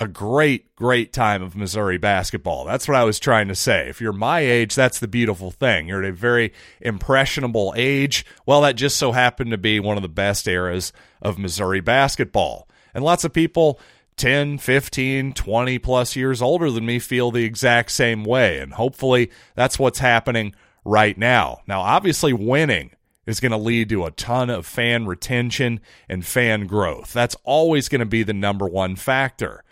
a 0.00 0.08
great, 0.08 0.74
great 0.74 1.12
time 1.12 1.42
of 1.42 1.54
Missouri 1.54 1.98
basketball. 1.98 2.64
That's 2.64 2.88
what 2.88 2.96
I 2.96 3.04
was 3.04 3.20
trying 3.20 3.48
to 3.48 3.54
say. 3.54 3.88
If 3.88 4.00
you're 4.00 4.12
my 4.12 4.40
age, 4.40 4.74
that's 4.74 4.98
the 4.98 5.08
beautiful 5.08 5.50
thing. 5.50 5.86
You're 5.86 6.02
at 6.02 6.08
a 6.08 6.12
very 6.12 6.52
impressionable 6.80 7.72
age. 7.76 8.26
Well, 8.44 8.62
that 8.62 8.74
just 8.74 8.96
so 8.96 9.12
happened 9.12 9.52
to 9.52 9.58
be 9.58 9.78
one 9.78 9.96
of 9.96 10.02
the 10.02 10.08
best 10.08 10.48
eras 10.48 10.92
of 11.22 11.38
Missouri 11.38 11.80
basketball. 11.80 12.68
And 12.92 13.04
lots 13.04 13.24
of 13.24 13.32
people 13.32 13.78
10, 14.16 14.58
15, 14.58 15.32
20 15.32 15.78
plus 15.78 16.16
years 16.16 16.42
older 16.42 16.70
than 16.70 16.86
me 16.86 16.98
feel 16.98 17.30
the 17.30 17.44
exact 17.44 17.90
same 17.90 18.24
way. 18.24 18.58
And 18.58 18.72
hopefully 18.74 19.30
that's 19.54 19.78
what's 19.78 19.98
happening 19.98 20.54
right 20.84 21.16
now. 21.16 21.60
Now, 21.66 21.80
obviously, 21.80 22.32
winning 22.32 22.90
is 23.26 23.40
going 23.40 23.52
to 23.52 23.58
lead 23.58 23.88
to 23.88 24.04
a 24.04 24.10
ton 24.10 24.50
of 24.50 24.66
fan 24.66 25.06
retention 25.06 25.80
and 26.08 26.24
fan 26.24 26.66
growth. 26.66 27.12
That's 27.12 27.36
always 27.44 27.88
going 27.88 28.00
to 28.00 28.06
be 28.06 28.22
the 28.22 28.34
number 28.34 28.66
one 28.66 28.96
factor. 28.96 29.64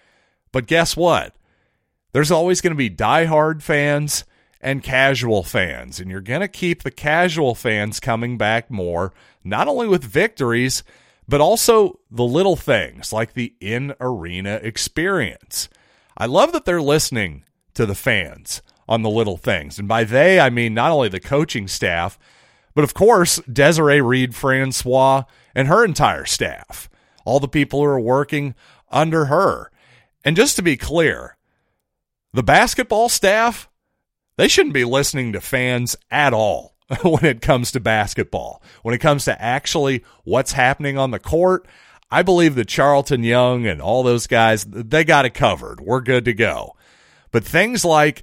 But 0.53 0.67
guess 0.67 0.97
what? 0.97 1.35
There's 2.13 2.31
always 2.31 2.61
going 2.61 2.73
to 2.73 2.77
be 2.77 2.91
diehard 2.91 3.63
fans 3.63 4.25
and 4.61 4.83
casual 4.83 5.43
fans, 5.43 5.99
and 5.99 6.11
you're 6.11 6.21
going 6.21 6.41
to 6.41 6.49
keep 6.49 6.83
the 6.83 6.91
casual 6.91 7.55
fans 7.55 7.99
coming 7.99 8.39
back 8.39 8.71
more, 8.71 9.13
not 9.43 9.67
only 9.67 9.89
with 9.89 10.05
victories, 10.05 10.85
but 11.27 11.41
also 11.41 11.99
the 12.11 12.25
little 12.25 12.57
things 12.57 13.13
like 13.13 13.33
the 13.33 13.55
in 13.61 13.95
arena 14.01 14.61
experience. 14.63 15.69
I 16.17 16.27
love 16.27 16.53
that 16.53 16.65
they're 16.65 16.83
listening 16.83 17.45
to 17.75 17.87
the 17.87 17.95
fans 17.95 18.63
on 18.89 19.03
the 19.03 19.11
little 19.11 19.37
things. 19.37 19.79
And 19.79 19.89
by 19.89 20.05
they, 20.05 20.39
I 20.39 20.51
mean 20.51 20.75
not 20.75 20.91
only 20.91 21.09
the 21.09 21.21
coaching 21.21 21.67
staff, 21.67 22.19
but 22.75 22.85
of 22.85 22.95
course, 22.95 23.41
Desiree 23.51 24.01
Reed 24.01 24.35
Francois 24.35 25.25
and 25.55 25.69
her 25.69 25.85
entire 25.85 26.25
staff, 26.25 26.89
all 27.25 27.41
the 27.41 27.49
people 27.49 27.81
who 27.81 27.87
are 27.87 28.01
working 28.01 28.55
under 28.91 29.27
her. 29.27 29.71
And 30.25 30.37
just 30.37 30.57
to 30.57 30.63
be 30.63 30.77
clear, 30.77 31.37
the 32.33 32.43
basketball 32.43 33.09
staff, 33.09 33.69
they 34.37 34.49
shouldn't 34.49 34.75
be 34.75 34.85
listening 34.85 35.33
to 35.33 35.41
fans 35.41 35.97
at 36.11 36.33
all 36.33 36.75
when 37.03 37.25
it 37.25 37.41
comes 37.41 37.73
to 37.73 37.81
basketball. 37.81 38.63
When 38.83 38.95
it 38.95 39.01
comes 39.01 39.25
to 39.27 39.41
actually 39.41 40.05
what's 40.25 40.53
happening 40.53 40.97
on 40.99 41.11
the 41.11 41.19
court, 41.19 41.67
I 42.11 42.23
believe 42.23 42.55
that 42.57 42.69
Charlton 42.69 43.25
Young 43.25 43.67
and 43.67 43.81
all 43.81 44.03
those 44.03 44.27
guys, 44.27 44.65
they 44.65 45.05
got 45.05 45.25
it 45.25 45.35
covered. 45.35 45.81
We're 45.81 46.01
good 46.01 46.25
to 46.27 46.35
go. 46.35 46.77
But 47.31 47.45
things 47.45 47.85
like 47.85 48.23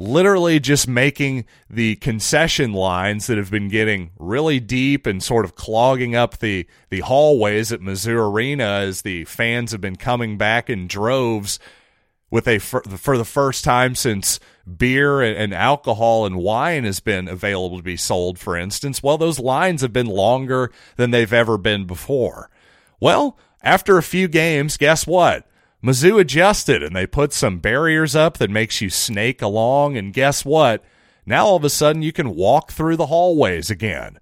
literally 0.00 0.58
just 0.58 0.88
making 0.88 1.44
the 1.68 1.94
concession 1.96 2.72
lines 2.72 3.26
that 3.26 3.36
have 3.36 3.50
been 3.50 3.68
getting 3.68 4.10
really 4.18 4.58
deep 4.58 5.06
and 5.06 5.22
sort 5.22 5.44
of 5.44 5.54
clogging 5.54 6.16
up 6.16 6.38
the, 6.38 6.66
the 6.88 7.00
hallways 7.00 7.70
at 7.70 7.80
Mizzou 7.80 8.32
Arena 8.32 8.64
as 8.64 9.02
the 9.02 9.26
fans 9.26 9.72
have 9.72 9.80
been 9.82 9.96
coming 9.96 10.38
back 10.38 10.70
in 10.70 10.86
droves 10.86 11.58
with 12.30 12.48
a 12.48 12.58
for, 12.58 12.80
for 12.82 13.18
the 13.18 13.26
first 13.26 13.62
time 13.62 13.94
since 13.94 14.40
beer 14.78 15.20
and 15.20 15.52
alcohol 15.52 16.24
and 16.24 16.36
wine 16.36 16.84
has 16.84 17.00
been 17.00 17.28
available 17.28 17.76
to 17.76 17.82
be 17.82 17.96
sold 17.98 18.38
for 18.38 18.56
instance. 18.56 19.02
Well 19.02 19.18
those 19.18 19.38
lines 19.38 19.82
have 19.82 19.92
been 19.92 20.06
longer 20.06 20.72
than 20.96 21.10
they've 21.10 21.30
ever 21.30 21.58
been 21.58 21.86
before. 21.86 22.48
Well 23.00 23.36
after 23.62 23.98
a 23.98 24.02
few 24.02 24.28
games 24.28 24.78
guess 24.78 25.06
what 25.06 25.46
Mizzou 25.82 26.20
adjusted 26.20 26.82
and 26.82 26.94
they 26.94 27.06
put 27.06 27.32
some 27.32 27.58
barriers 27.58 28.14
up 28.14 28.38
that 28.38 28.50
makes 28.50 28.80
you 28.80 28.90
snake 28.90 29.40
along. 29.40 29.96
And 29.96 30.12
guess 30.12 30.44
what? 30.44 30.84
Now 31.24 31.46
all 31.46 31.56
of 31.56 31.64
a 31.64 31.70
sudden 31.70 32.02
you 32.02 32.12
can 32.12 32.34
walk 32.34 32.72
through 32.72 32.96
the 32.96 33.06
hallways 33.06 33.70
again. 33.70 34.18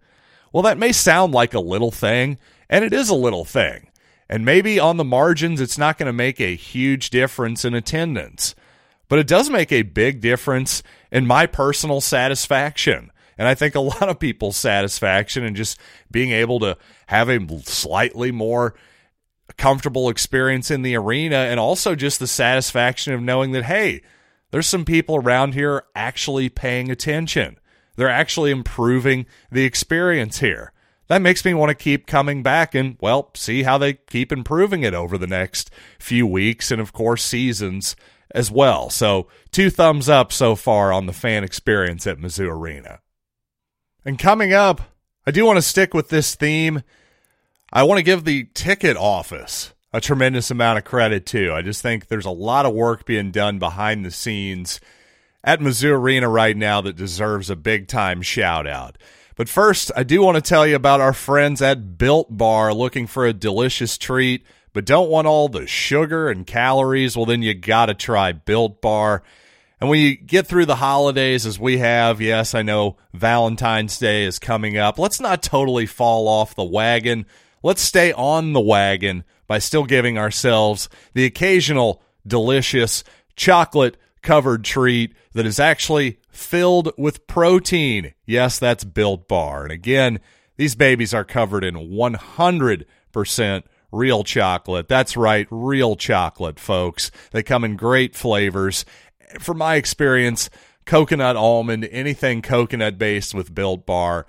Well, 0.53 0.63
that 0.63 0.79
may 0.79 0.93
sound 0.93 1.35
like 1.35 1.55
a 1.55 1.61
little 1.61 1.91
thing, 1.91 2.39
and 2.71 2.85
it 2.85 2.93
is 2.93 3.09
a 3.09 3.15
little 3.15 3.45
thing. 3.45 3.91
And 4.29 4.45
maybe 4.45 4.79
on 4.79 4.97
the 4.97 5.05
margins, 5.05 5.61
it's 5.61 5.79
not 5.79 5.99
going 5.99 6.07
to 6.07 6.13
make 6.13 6.41
a 6.41 6.55
huge 6.55 7.11
difference 7.11 7.65
in 7.65 7.75
attendance, 7.75 8.55
but 9.09 9.19
it 9.19 9.27
does 9.27 9.51
make 9.51 9.73
a 9.73 9.83
big 9.83 10.21
difference 10.21 10.83
in 11.11 11.27
my 11.27 11.47
personal 11.47 12.01
satisfaction. 12.01 13.11
And 13.39 13.49
I 13.49 13.55
think 13.55 13.75
a 13.75 13.81
lot 13.81 14.09
of 14.09 14.19
people's 14.19 14.57
satisfaction 14.57 15.45
in 15.45 15.55
just 15.55 15.79
being 16.11 16.31
able 16.31 16.61
to 16.61 16.77
have 17.07 17.29
a 17.29 17.47
slightly 17.63 18.33
more 18.33 18.75
comfortable 19.57 20.09
experience 20.09 20.71
in 20.71 20.83
the 20.83 20.97
arena 20.97 21.37
and 21.37 21.59
also 21.59 21.95
just 21.95 22.21
the 22.21 22.27
satisfaction 22.27 23.13
of 23.13 23.23
knowing 23.23 23.53
that, 23.53 23.65
hey, 23.65 24.03
there's 24.51 24.67
some 24.67 24.85
people 24.85 25.17
around 25.17 25.55
here 25.55 25.85
actually 25.95 26.49
paying 26.49 26.91
attention. 26.91 27.59
They're 27.97 28.09
actually 28.09 28.51
improving 28.51 29.27
the 29.51 29.65
experience 29.65 30.39
here. 30.39 30.73
That 31.09 31.23
makes 31.23 31.45
me 31.45 31.55
want 31.55 31.71
to 31.71 31.75
keep 31.75 32.07
coming 32.07 32.43
back 32.43 32.75
and, 32.75 32.97
well, 33.01 33.31
see 33.35 33.63
how 33.63 33.79
they 33.79 33.95
keep 33.95 34.31
improving 34.31 34.83
it 34.83 34.95
over 34.95 35.17
the 35.17 35.27
next 35.27 35.71
few 35.99 36.27
weeks 36.27 36.71
and, 36.71 36.81
of 36.81 36.93
course, 36.93 37.25
seasons 37.25 37.97
as 38.31 38.51
well. 38.51 38.91
So, 38.91 39.27
two 39.51 39.71
thumbs 39.71 40.09
up 40.09 40.33
so 40.33 40.55
far 40.55 40.93
on 40.93 41.07
the 41.07 41.15
fan 41.15 41.45
experience 41.45 42.07
at 42.07 42.19
Mizzou 42.19 42.51
Arena. 42.51 43.01
And 44.05 44.19
coming 44.19 44.53
up, 44.53 44.83
I 45.27 45.31
do 45.31 45.45
want 45.45 45.57
to 45.57 45.63
stick 45.63 45.95
with 45.95 46.09
this 46.11 46.35
theme 46.35 46.83
I 47.71 47.83
want 47.83 47.99
to 47.99 48.03
give 48.03 48.25
the 48.25 48.45
ticket 48.55 48.97
office 48.97 49.75
a 49.93 50.01
tremendous 50.01 50.51
amount 50.51 50.79
of 50.79 50.85
credit 50.85 51.27
too. 51.27 51.53
I 51.53 51.61
just 51.61 51.83
think 51.83 52.07
there's 52.07 52.25
a 52.25 52.31
lot 52.31 52.65
of 52.65 52.73
work 52.73 53.05
being 53.05 53.31
done 53.31 53.59
behind 53.59 54.05
the 54.05 54.11
scenes 54.11 54.81
at 55.45 55.61
Mizzou 55.61 55.91
Arena 55.93 56.31
right 56.31 56.57
now 56.57 56.81
that 56.81 56.97
deserves 56.97 57.51
a 57.51 57.57
big 57.57 57.87
time 57.87 58.23
shout 58.23 58.67
out. 58.67 58.97
But 59.37 59.51
first, 59.51 59.93
I 59.95 60.03
do 60.03 60.23
want 60.23 60.37
to 60.37 60.41
tell 60.41 60.67
you 60.67 60.77
about 60.77 61.03
our 61.03 61.13
friends 61.13 61.61
at 61.61 61.99
Built 61.99 62.35
Bar 62.35 62.73
looking 62.73 63.07
for 63.07 63.27
a 63.27 63.35
delicious 63.35 63.99
treat, 63.99 64.47
but 64.73 64.87
don't 64.87 65.11
want 65.11 65.27
all 65.27 65.51
the 65.51 65.67
sugar 65.67 66.31
and 66.31 66.47
calories. 66.47 67.17
Well, 67.19 67.27
then 67.27 67.43
you 67.43 67.53
got 67.53 67.87
to 67.87 67.95
try 67.95 68.33
Built 68.33 68.81
Bar. 68.81 69.23
And 69.79 69.91
when 69.91 70.01
you 70.01 70.17
get 70.17 70.47
through 70.47 70.67
the 70.67 70.77
holidays, 70.77 71.45
as 71.45 71.59
we 71.59 71.79
have, 71.79 72.21
yes, 72.23 72.55
I 72.55 72.63
know 72.63 72.97
Valentine's 73.13 73.99
Day 73.99 74.25
is 74.25 74.39
coming 74.39 74.79
up. 74.79 74.99
Let's 74.99 75.21
not 75.21 75.43
totally 75.43 75.87
fall 75.87 76.29
off 76.29 76.55
the 76.55 76.65
wagon 76.65 77.27
let's 77.63 77.83
stay 77.83 78.13
on 78.13 78.53
the 78.53 78.61
wagon 78.61 79.25
by 79.47 79.59
still 79.59 79.85
giving 79.85 80.19
ourselves 80.19 80.89
the 81.15 81.25
occasional 81.25 82.03
delicious 82.27 83.03
chocolate 83.37 83.97
covered 84.23 84.65
treat 84.65 85.15
that 85.33 85.47
is 85.47 85.59
actually 85.59 86.19
filled 86.31 86.93
with 86.99 87.27
protein. 87.27 88.13
Yes, 88.27 88.59
that's 88.59 88.85
Built 88.85 89.29
Bar. 89.29 89.65
And 89.65 89.73
again, 89.73 90.21
these 90.57 90.75
babies 90.75 91.15
are 91.15 91.25
covered 91.25 91.65
in 91.65 91.75
100% 91.75 93.63
real 93.91 94.25
chocolate. 94.25 94.89
That's 94.89 95.17
right, 95.17 95.47
real 95.51 95.97
chocolate, 95.97 96.61
folks. 96.61 97.11
They 97.31 97.43
come 97.43 97.65
in 97.65 97.77
great 97.77 98.15
flavors. 98.15 98.85
From 99.39 99.59
my 99.59 99.77
experience, 99.77 100.51
coconut 100.85 101.37
almond, 101.37 101.89
anything 101.91 102.43
coconut 102.43 102.99
based 102.99 103.35
with 103.35 103.55
Built 103.55 103.87
Bar 103.87 104.27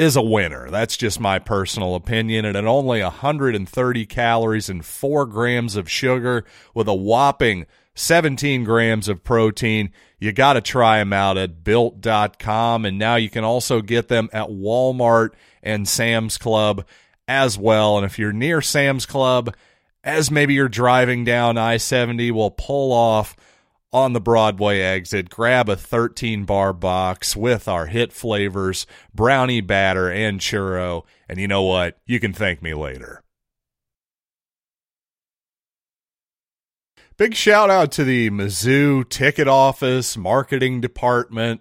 is 0.00 0.16
a 0.16 0.22
winner. 0.22 0.70
That's 0.70 0.96
just 0.96 1.20
my 1.20 1.38
personal 1.38 1.94
opinion. 1.94 2.46
And 2.46 2.56
at 2.56 2.64
only 2.64 3.02
130 3.02 4.06
calories 4.06 4.70
and 4.70 4.84
4 4.84 5.26
grams 5.26 5.76
of 5.76 5.90
sugar 5.90 6.46
with 6.74 6.88
a 6.88 6.94
whopping 6.94 7.66
17 7.94 8.64
grams 8.64 9.08
of 9.08 9.22
protein, 9.22 9.92
you 10.18 10.32
got 10.32 10.54
to 10.54 10.62
try 10.62 10.98
them 10.98 11.12
out 11.12 11.36
at 11.36 11.62
built.com. 11.62 12.86
And 12.86 12.98
now 12.98 13.16
you 13.16 13.28
can 13.28 13.44
also 13.44 13.82
get 13.82 14.08
them 14.08 14.30
at 14.32 14.48
Walmart 14.48 15.34
and 15.62 15.86
Sam's 15.86 16.38
Club 16.38 16.86
as 17.28 17.58
well. 17.58 17.98
And 17.98 18.06
if 18.06 18.18
you're 18.18 18.32
near 18.32 18.62
Sam's 18.62 19.04
Club, 19.04 19.54
as 20.02 20.30
maybe 20.30 20.54
you're 20.54 20.70
driving 20.70 21.24
down 21.24 21.58
I 21.58 21.76
70, 21.76 22.30
we'll 22.30 22.50
pull 22.50 22.94
off 22.94 23.36
on 23.92 24.12
the 24.12 24.20
Broadway 24.20 24.80
exit, 24.80 25.30
grab 25.30 25.68
a 25.68 25.76
13 25.76 26.44
bar 26.44 26.72
box 26.72 27.34
with 27.34 27.66
our 27.66 27.86
hit 27.86 28.12
flavors, 28.12 28.86
brownie 29.14 29.60
batter, 29.60 30.10
and 30.10 30.40
churro. 30.40 31.04
And 31.28 31.38
you 31.38 31.48
know 31.48 31.62
what? 31.62 31.98
You 32.06 32.20
can 32.20 32.32
thank 32.32 32.62
me 32.62 32.74
later. 32.74 33.22
Big 37.16 37.34
shout 37.34 37.68
out 37.68 37.92
to 37.92 38.04
the 38.04 38.30
Mizzou 38.30 39.06
ticket 39.08 39.46
office, 39.46 40.16
marketing 40.16 40.80
department, 40.80 41.60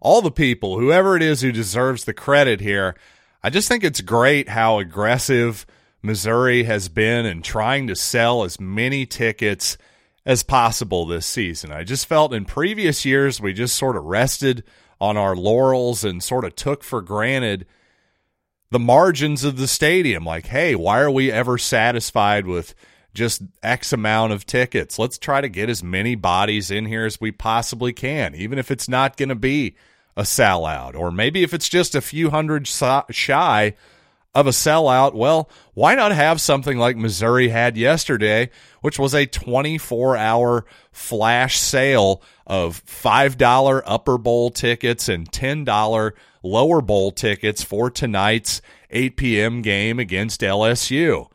all 0.00 0.20
the 0.20 0.32
people, 0.32 0.80
whoever 0.80 1.16
it 1.16 1.22
is 1.22 1.42
who 1.42 1.52
deserves 1.52 2.04
the 2.04 2.12
credit 2.12 2.60
here. 2.60 2.96
I 3.42 3.50
just 3.50 3.68
think 3.68 3.84
it's 3.84 4.00
great 4.00 4.48
how 4.48 4.80
aggressive 4.80 5.64
Missouri 6.02 6.64
has 6.64 6.88
been 6.88 7.24
in 7.24 7.42
trying 7.42 7.86
to 7.86 7.94
sell 7.94 8.42
as 8.42 8.58
many 8.58 9.06
tickets 9.06 9.78
as 10.26 10.42
possible 10.42 11.06
this 11.06 11.24
season. 11.24 11.70
I 11.70 11.84
just 11.84 12.06
felt 12.06 12.34
in 12.34 12.44
previous 12.44 13.04
years 13.04 13.40
we 13.40 13.52
just 13.52 13.76
sort 13.76 13.96
of 13.96 14.04
rested 14.04 14.64
on 15.00 15.16
our 15.16 15.36
laurels 15.36 16.04
and 16.04 16.22
sort 16.22 16.44
of 16.44 16.56
took 16.56 16.82
for 16.82 17.00
granted 17.00 17.64
the 18.70 18.80
margins 18.80 19.44
of 19.44 19.56
the 19.56 19.68
stadium. 19.68 20.24
Like, 20.24 20.46
hey, 20.46 20.74
why 20.74 20.98
are 20.98 21.10
we 21.10 21.30
ever 21.30 21.56
satisfied 21.56 22.46
with 22.46 22.74
just 23.14 23.42
X 23.62 23.92
amount 23.92 24.32
of 24.32 24.44
tickets? 24.44 24.98
Let's 24.98 25.16
try 25.16 25.40
to 25.40 25.48
get 25.48 25.70
as 25.70 25.84
many 25.84 26.16
bodies 26.16 26.72
in 26.72 26.86
here 26.86 27.06
as 27.06 27.20
we 27.20 27.30
possibly 27.30 27.92
can, 27.92 28.34
even 28.34 28.58
if 28.58 28.72
it's 28.72 28.88
not 28.88 29.16
going 29.16 29.28
to 29.28 29.36
be 29.36 29.76
a 30.16 30.22
sellout, 30.22 30.96
or 30.96 31.12
maybe 31.12 31.44
if 31.44 31.54
it's 31.54 31.68
just 31.68 31.94
a 31.94 32.00
few 32.00 32.30
hundred 32.30 32.66
shy 32.66 33.74
of 34.36 34.46
a 34.46 34.50
sellout, 34.50 35.14
well, 35.14 35.48
why 35.72 35.94
not 35.94 36.12
have 36.12 36.42
something 36.42 36.76
like 36.76 36.94
Missouri 36.94 37.48
had 37.48 37.78
yesterday, 37.78 38.50
which 38.82 38.98
was 38.98 39.14
a 39.14 39.24
24 39.24 40.14
hour 40.14 40.66
flash 40.92 41.58
sale 41.58 42.22
of 42.46 42.84
$5 42.84 43.82
upper 43.86 44.18
bowl 44.18 44.50
tickets 44.50 45.08
and 45.08 45.32
$10 45.32 46.12
lower 46.42 46.82
bowl 46.82 47.12
tickets 47.12 47.64
for 47.64 47.90
tonight's 47.90 48.60
8 48.90 49.16
p.m. 49.16 49.62
game 49.62 49.98
against 49.98 50.42
LSU. 50.42 51.30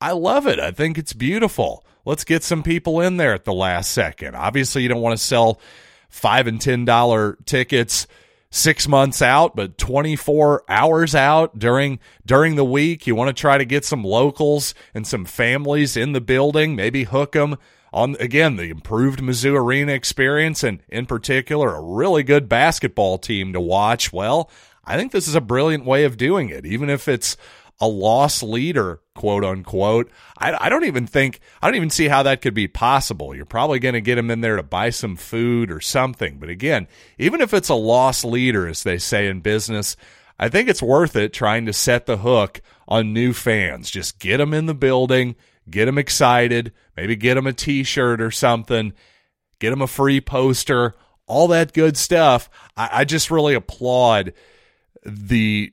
I 0.00 0.12
love 0.12 0.46
it. 0.46 0.58
I 0.58 0.70
think 0.70 0.96
it's 0.96 1.12
beautiful. 1.12 1.84
Let's 2.06 2.24
get 2.24 2.42
some 2.42 2.62
people 2.62 3.02
in 3.02 3.18
there 3.18 3.34
at 3.34 3.44
the 3.44 3.52
last 3.52 3.92
second. 3.92 4.34
Obviously, 4.34 4.82
you 4.82 4.88
don't 4.88 5.02
want 5.02 5.18
to 5.18 5.22
sell 5.22 5.60
five 6.08 6.46
and 6.46 6.60
ten 6.60 6.86
dollar 6.86 7.36
tickets 7.44 8.06
six 8.56 8.88
months 8.88 9.20
out, 9.22 9.54
but 9.54 9.78
24 9.78 10.64
hours 10.68 11.14
out 11.14 11.58
during 11.58 12.00
during 12.24 12.56
the 12.56 12.64
week. 12.64 13.06
You 13.06 13.14
want 13.14 13.28
to 13.28 13.40
try 13.40 13.58
to 13.58 13.64
get 13.64 13.84
some 13.84 14.02
locals 14.02 14.74
and 14.94 15.06
some 15.06 15.24
families 15.24 15.96
in 15.96 16.12
the 16.12 16.20
building, 16.20 16.74
maybe 16.74 17.04
hook 17.04 17.32
them 17.32 17.56
on 17.92 18.16
again 18.18 18.56
the 18.56 18.70
improved 18.70 19.20
Mizzou 19.20 19.58
Arena 19.58 19.92
experience 19.92 20.62
and 20.62 20.80
in 20.88 21.06
particular 21.06 21.74
a 21.74 21.80
really 21.80 22.22
good 22.22 22.48
basketball 22.48 23.18
team 23.18 23.52
to 23.52 23.60
watch. 23.60 24.12
Well, 24.12 24.50
I 24.84 24.96
think 24.96 25.12
this 25.12 25.28
is 25.28 25.34
a 25.34 25.40
brilliant 25.40 25.84
way 25.84 26.04
of 26.04 26.16
doing 26.16 26.48
it, 26.48 26.64
even 26.64 26.90
if 26.90 27.08
it's 27.08 27.36
a 27.80 27.86
loss 27.88 28.42
leader, 28.42 29.00
quote 29.14 29.44
unquote. 29.44 30.10
I, 30.38 30.66
I 30.66 30.68
don't 30.68 30.84
even 30.84 31.06
think, 31.06 31.40
I 31.60 31.66
don't 31.66 31.76
even 31.76 31.90
see 31.90 32.08
how 32.08 32.22
that 32.22 32.40
could 32.40 32.54
be 32.54 32.68
possible. 32.68 33.34
You're 33.34 33.44
probably 33.44 33.78
going 33.78 33.94
to 33.94 34.00
get 34.00 34.14
them 34.14 34.30
in 34.30 34.40
there 34.40 34.56
to 34.56 34.62
buy 34.62 34.90
some 34.90 35.16
food 35.16 35.70
or 35.70 35.80
something. 35.80 36.38
But 36.38 36.48
again, 36.48 36.88
even 37.18 37.40
if 37.40 37.52
it's 37.52 37.68
a 37.68 37.74
loss 37.74 38.24
leader, 38.24 38.66
as 38.66 38.82
they 38.82 38.98
say 38.98 39.28
in 39.28 39.40
business, 39.40 39.96
I 40.38 40.48
think 40.48 40.68
it's 40.68 40.82
worth 40.82 41.16
it 41.16 41.32
trying 41.32 41.66
to 41.66 41.72
set 41.72 42.06
the 42.06 42.18
hook 42.18 42.60
on 42.88 43.12
new 43.12 43.32
fans. 43.32 43.90
Just 43.90 44.18
get 44.18 44.38
them 44.38 44.54
in 44.54 44.66
the 44.66 44.74
building, 44.74 45.36
get 45.68 45.86
them 45.86 45.98
excited, 45.98 46.72
maybe 46.96 47.16
get 47.16 47.34
them 47.34 47.46
a 47.46 47.52
t 47.52 47.82
shirt 47.82 48.20
or 48.20 48.30
something, 48.30 48.92
get 49.58 49.70
them 49.70 49.82
a 49.82 49.86
free 49.86 50.20
poster, 50.20 50.94
all 51.26 51.48
that 51.48 51.72
good 51.72 51.96
stuff. 51.96 52.48
I, 52.76 52.88
I 52.92 53.04
just 53.04 53.30
really 53.30 53.54
applaud 53.54 54.32
the 55.04 55.72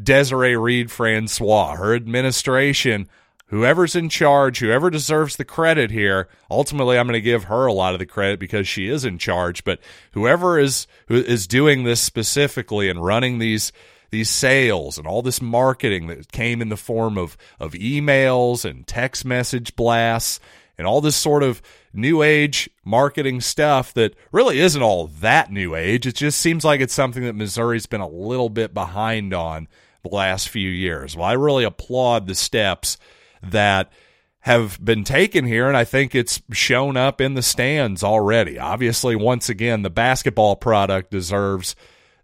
Desiree 0.00 0.56
Reed 0.56 0.90
Francois, 0.90 1.76
her 1.76 1.94
administration, 1.94 3.08
whoever's 3.46 3.94
in 3.94 4.08
charge, 4.08 4.58
whoever 4.60 4.90
deserves 4.90 5.36
the 5.36 5.44
credit 5.44 5.90
here. 5.90 6.28
Ultimately, 6.50 6.98
I'm 6.98 7.06
going 7.06 7.14
to 7.14 7.20
give 7.20 7.44
her 7.44 7.66
a 7.66 7.72
lot 7.72 7.92
of 7.92 7.98
the 7.98 8.06
credit 8.06 8.40
because 8.40 8.66
she 8.66 8.88
is 8.88 9.04
in 9.04 9.18
charge. 9.18 9.64
But 9.64 9.80
whoever 10.12 10.58
is 10.58 10.86
who 11.08 11.16
is 11.16 11.46
doing 11.46 11.84
this 11.84 12.00
specifically 12.00 12.88
and 12.88 13.04
running 13.04 13.38
these 13.38 13.72
these 14.10 14.28
sales 14.28 14.98
and 14.98 15.06
all 15.06 15.22
this 15.22 15.40
marketing 15.40 16.06
that 16.06 16.30
came 16.32 16.60
in 16.62 16.68
the 16.68 16.76
form 16.76 17.18
of 17.18 17.36
of 17.60 17.72
emails 17.72 18.64
and 18.64 18.86
text 18.86 19.24
message 19.24 19.76
blasts 19.76 20.40
and 20.78 20.86
all 20.86 21.00
this 21.00 21.16
sort 21.16 21.42
of 21.42 21.62
new 21.92 22.22
age 22.22 22.70
marketing 22.84 23.40
stuff 23.40 23.92
that 23.94 24.14
really 24.30 24.58
isn't 24.58 24.82
all 24.82 25.06
that 25.06 25.50
new 25.50 25.74
age. 25.74 26.06
It 26.06 26.16
just 26.16 26.40
seems 26.40 26.64
like 26.64 26.80
it's 26.80 26.94
something 26.94 27.24
that 27.24 27.34
Missouri's 27.34 27.86
been 27.86 28.00
a 28.00 28.08
little 28.08 28.48
bit 28.48 28.72
behind 28.74 29.34
on 29.34 29.68
the 30.02 30.14
last 30.14 30.48
few 30.48 30.68
years. 30.68 31.16
Well, 31.16 31.26
I 31.28 31.32
really 31.32 31.64
applaud 31.64 32.26
the 32.26 32.34
steps 32.34 32.96
that 33.42 33.92
have 34.40 34.84
been 34.84 35.04
taken 35.04 35.44
here, 35.44 35.68
and 35.68 35.76
I 35.76 35.84
think 35.84 36.14
it's 36.14 36.42
shown 36.52 36.96
up 36.96 37.20
in 37.20 37.34
the 37.34 37.42
stands 37.42 38.02
already. 38.02 38.58
Obviously, 38.58 39.14
once 39.14 39.48
again, 39.48 39.82
the 39.82 39.90
basketball 39.90 40.56
product 40.56 41.12
deserves 41.12 41.76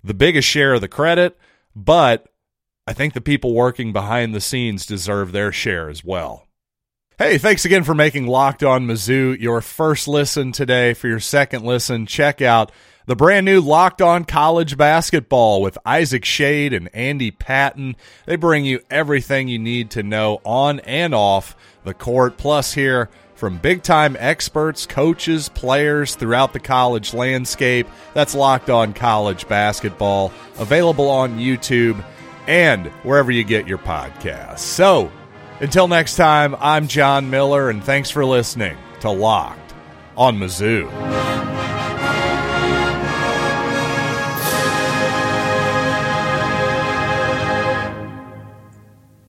the 0.02 0.14
biggest 0.14 0.48
share 0.48 0.74
of 0.74 0.80
the 0.80 0.88
credit, 0.88 1.38
but 1.76 2.28
I 2.88 2.92
think 2.92 3.14
the 3.14 3.20
people 3.20 3.54
working 3.54 3.92
behind 3.92 4.34
the 4.34 4.40
scenes 4.40 4.84
deserve 4.84 5.30
their 5.30 5.52
share 5.52 5.88
as 5.88 6.02
well. 6.02 6.47
Hey, 7.18 7.37
thanks 7.37 7.64
again 7.64 7.83
for 7.83 7.96
making 7.96 8.28
Locked 8.28 8.62
On 8.62 8.87
Mizzou 8.87 9.40
your 9.40 9.61
first 9.61 10.07
listen 10.07 10.52
today. 10.52 10.94
For 10.94 11.09
your 11.09 11.18
second 11.18 11.64
listen, 11.64 12.07
check 12.07 12.40
out 12.40 12.70
the 13.07 13.16
brand 13.16 13.44
new 13.44 13.61
Locked 13.61 14.00
On 14.00 14.24
College 14.24 14.76
Basketball 14.76 15.61
with 15.61 15.76
Isaac 15.85 16.24
Schade 16.24 16.72
and 16.72 16.88
Andy 16.94 17.33
Patton. 17.33 17.96
They 18.26 18.37
bring 18.37 18.64
you 18.64 18.78
everything 18.88 19.48
you 19.48 19.59
need 19.59 19.90
to 19.90 20.04
know 20.04 20.40
on 20.44 20.78
and 20.78 21.12
off 21.12 21.57
the 21.83 21.92
court. 21.92 22.37
Plus, 22.37 22.74
here 22.74 23.11
from 23.35 23.59
big 23.59 23.83
time 23.83 24.16
experts, 24.20 24.87
coaches, 24.87 25.48
players 25.48 26.14
throughout 26.14 26.52
the 26.52 26.61
college 26.61 27.14
landscape. 27.14 27.88
That's 28.14 28.37
Locked 28.37 28.70
On 28.70 28.94
College 28.94 29.48
Basketball, 29.48 30.33
available 30.61 31.11
on 31.11 31.40
YouTube 31.40 32.00
and 32.46 32.87
wherever 33.02 33.33
you 33.33 33.42
get 33.42 33.66
your 33.66 33.78
podcasts. 33.78 34.61
So, 34.61 35.11
until 35.61 35.88
next 35.88 36.16
time, 36.16 36.55
I'm 36.61 36.88
John 36.88 37.31
Miller, 37.31 37.71
and 37.71 37.83
thanks 37.83 38.11
for 38.11 38.25
listening 38.25 38.77
to 39.01 39.11
Locked 39.11 39.75
on 40.16 40.38
Mizzou. 40.38 40.88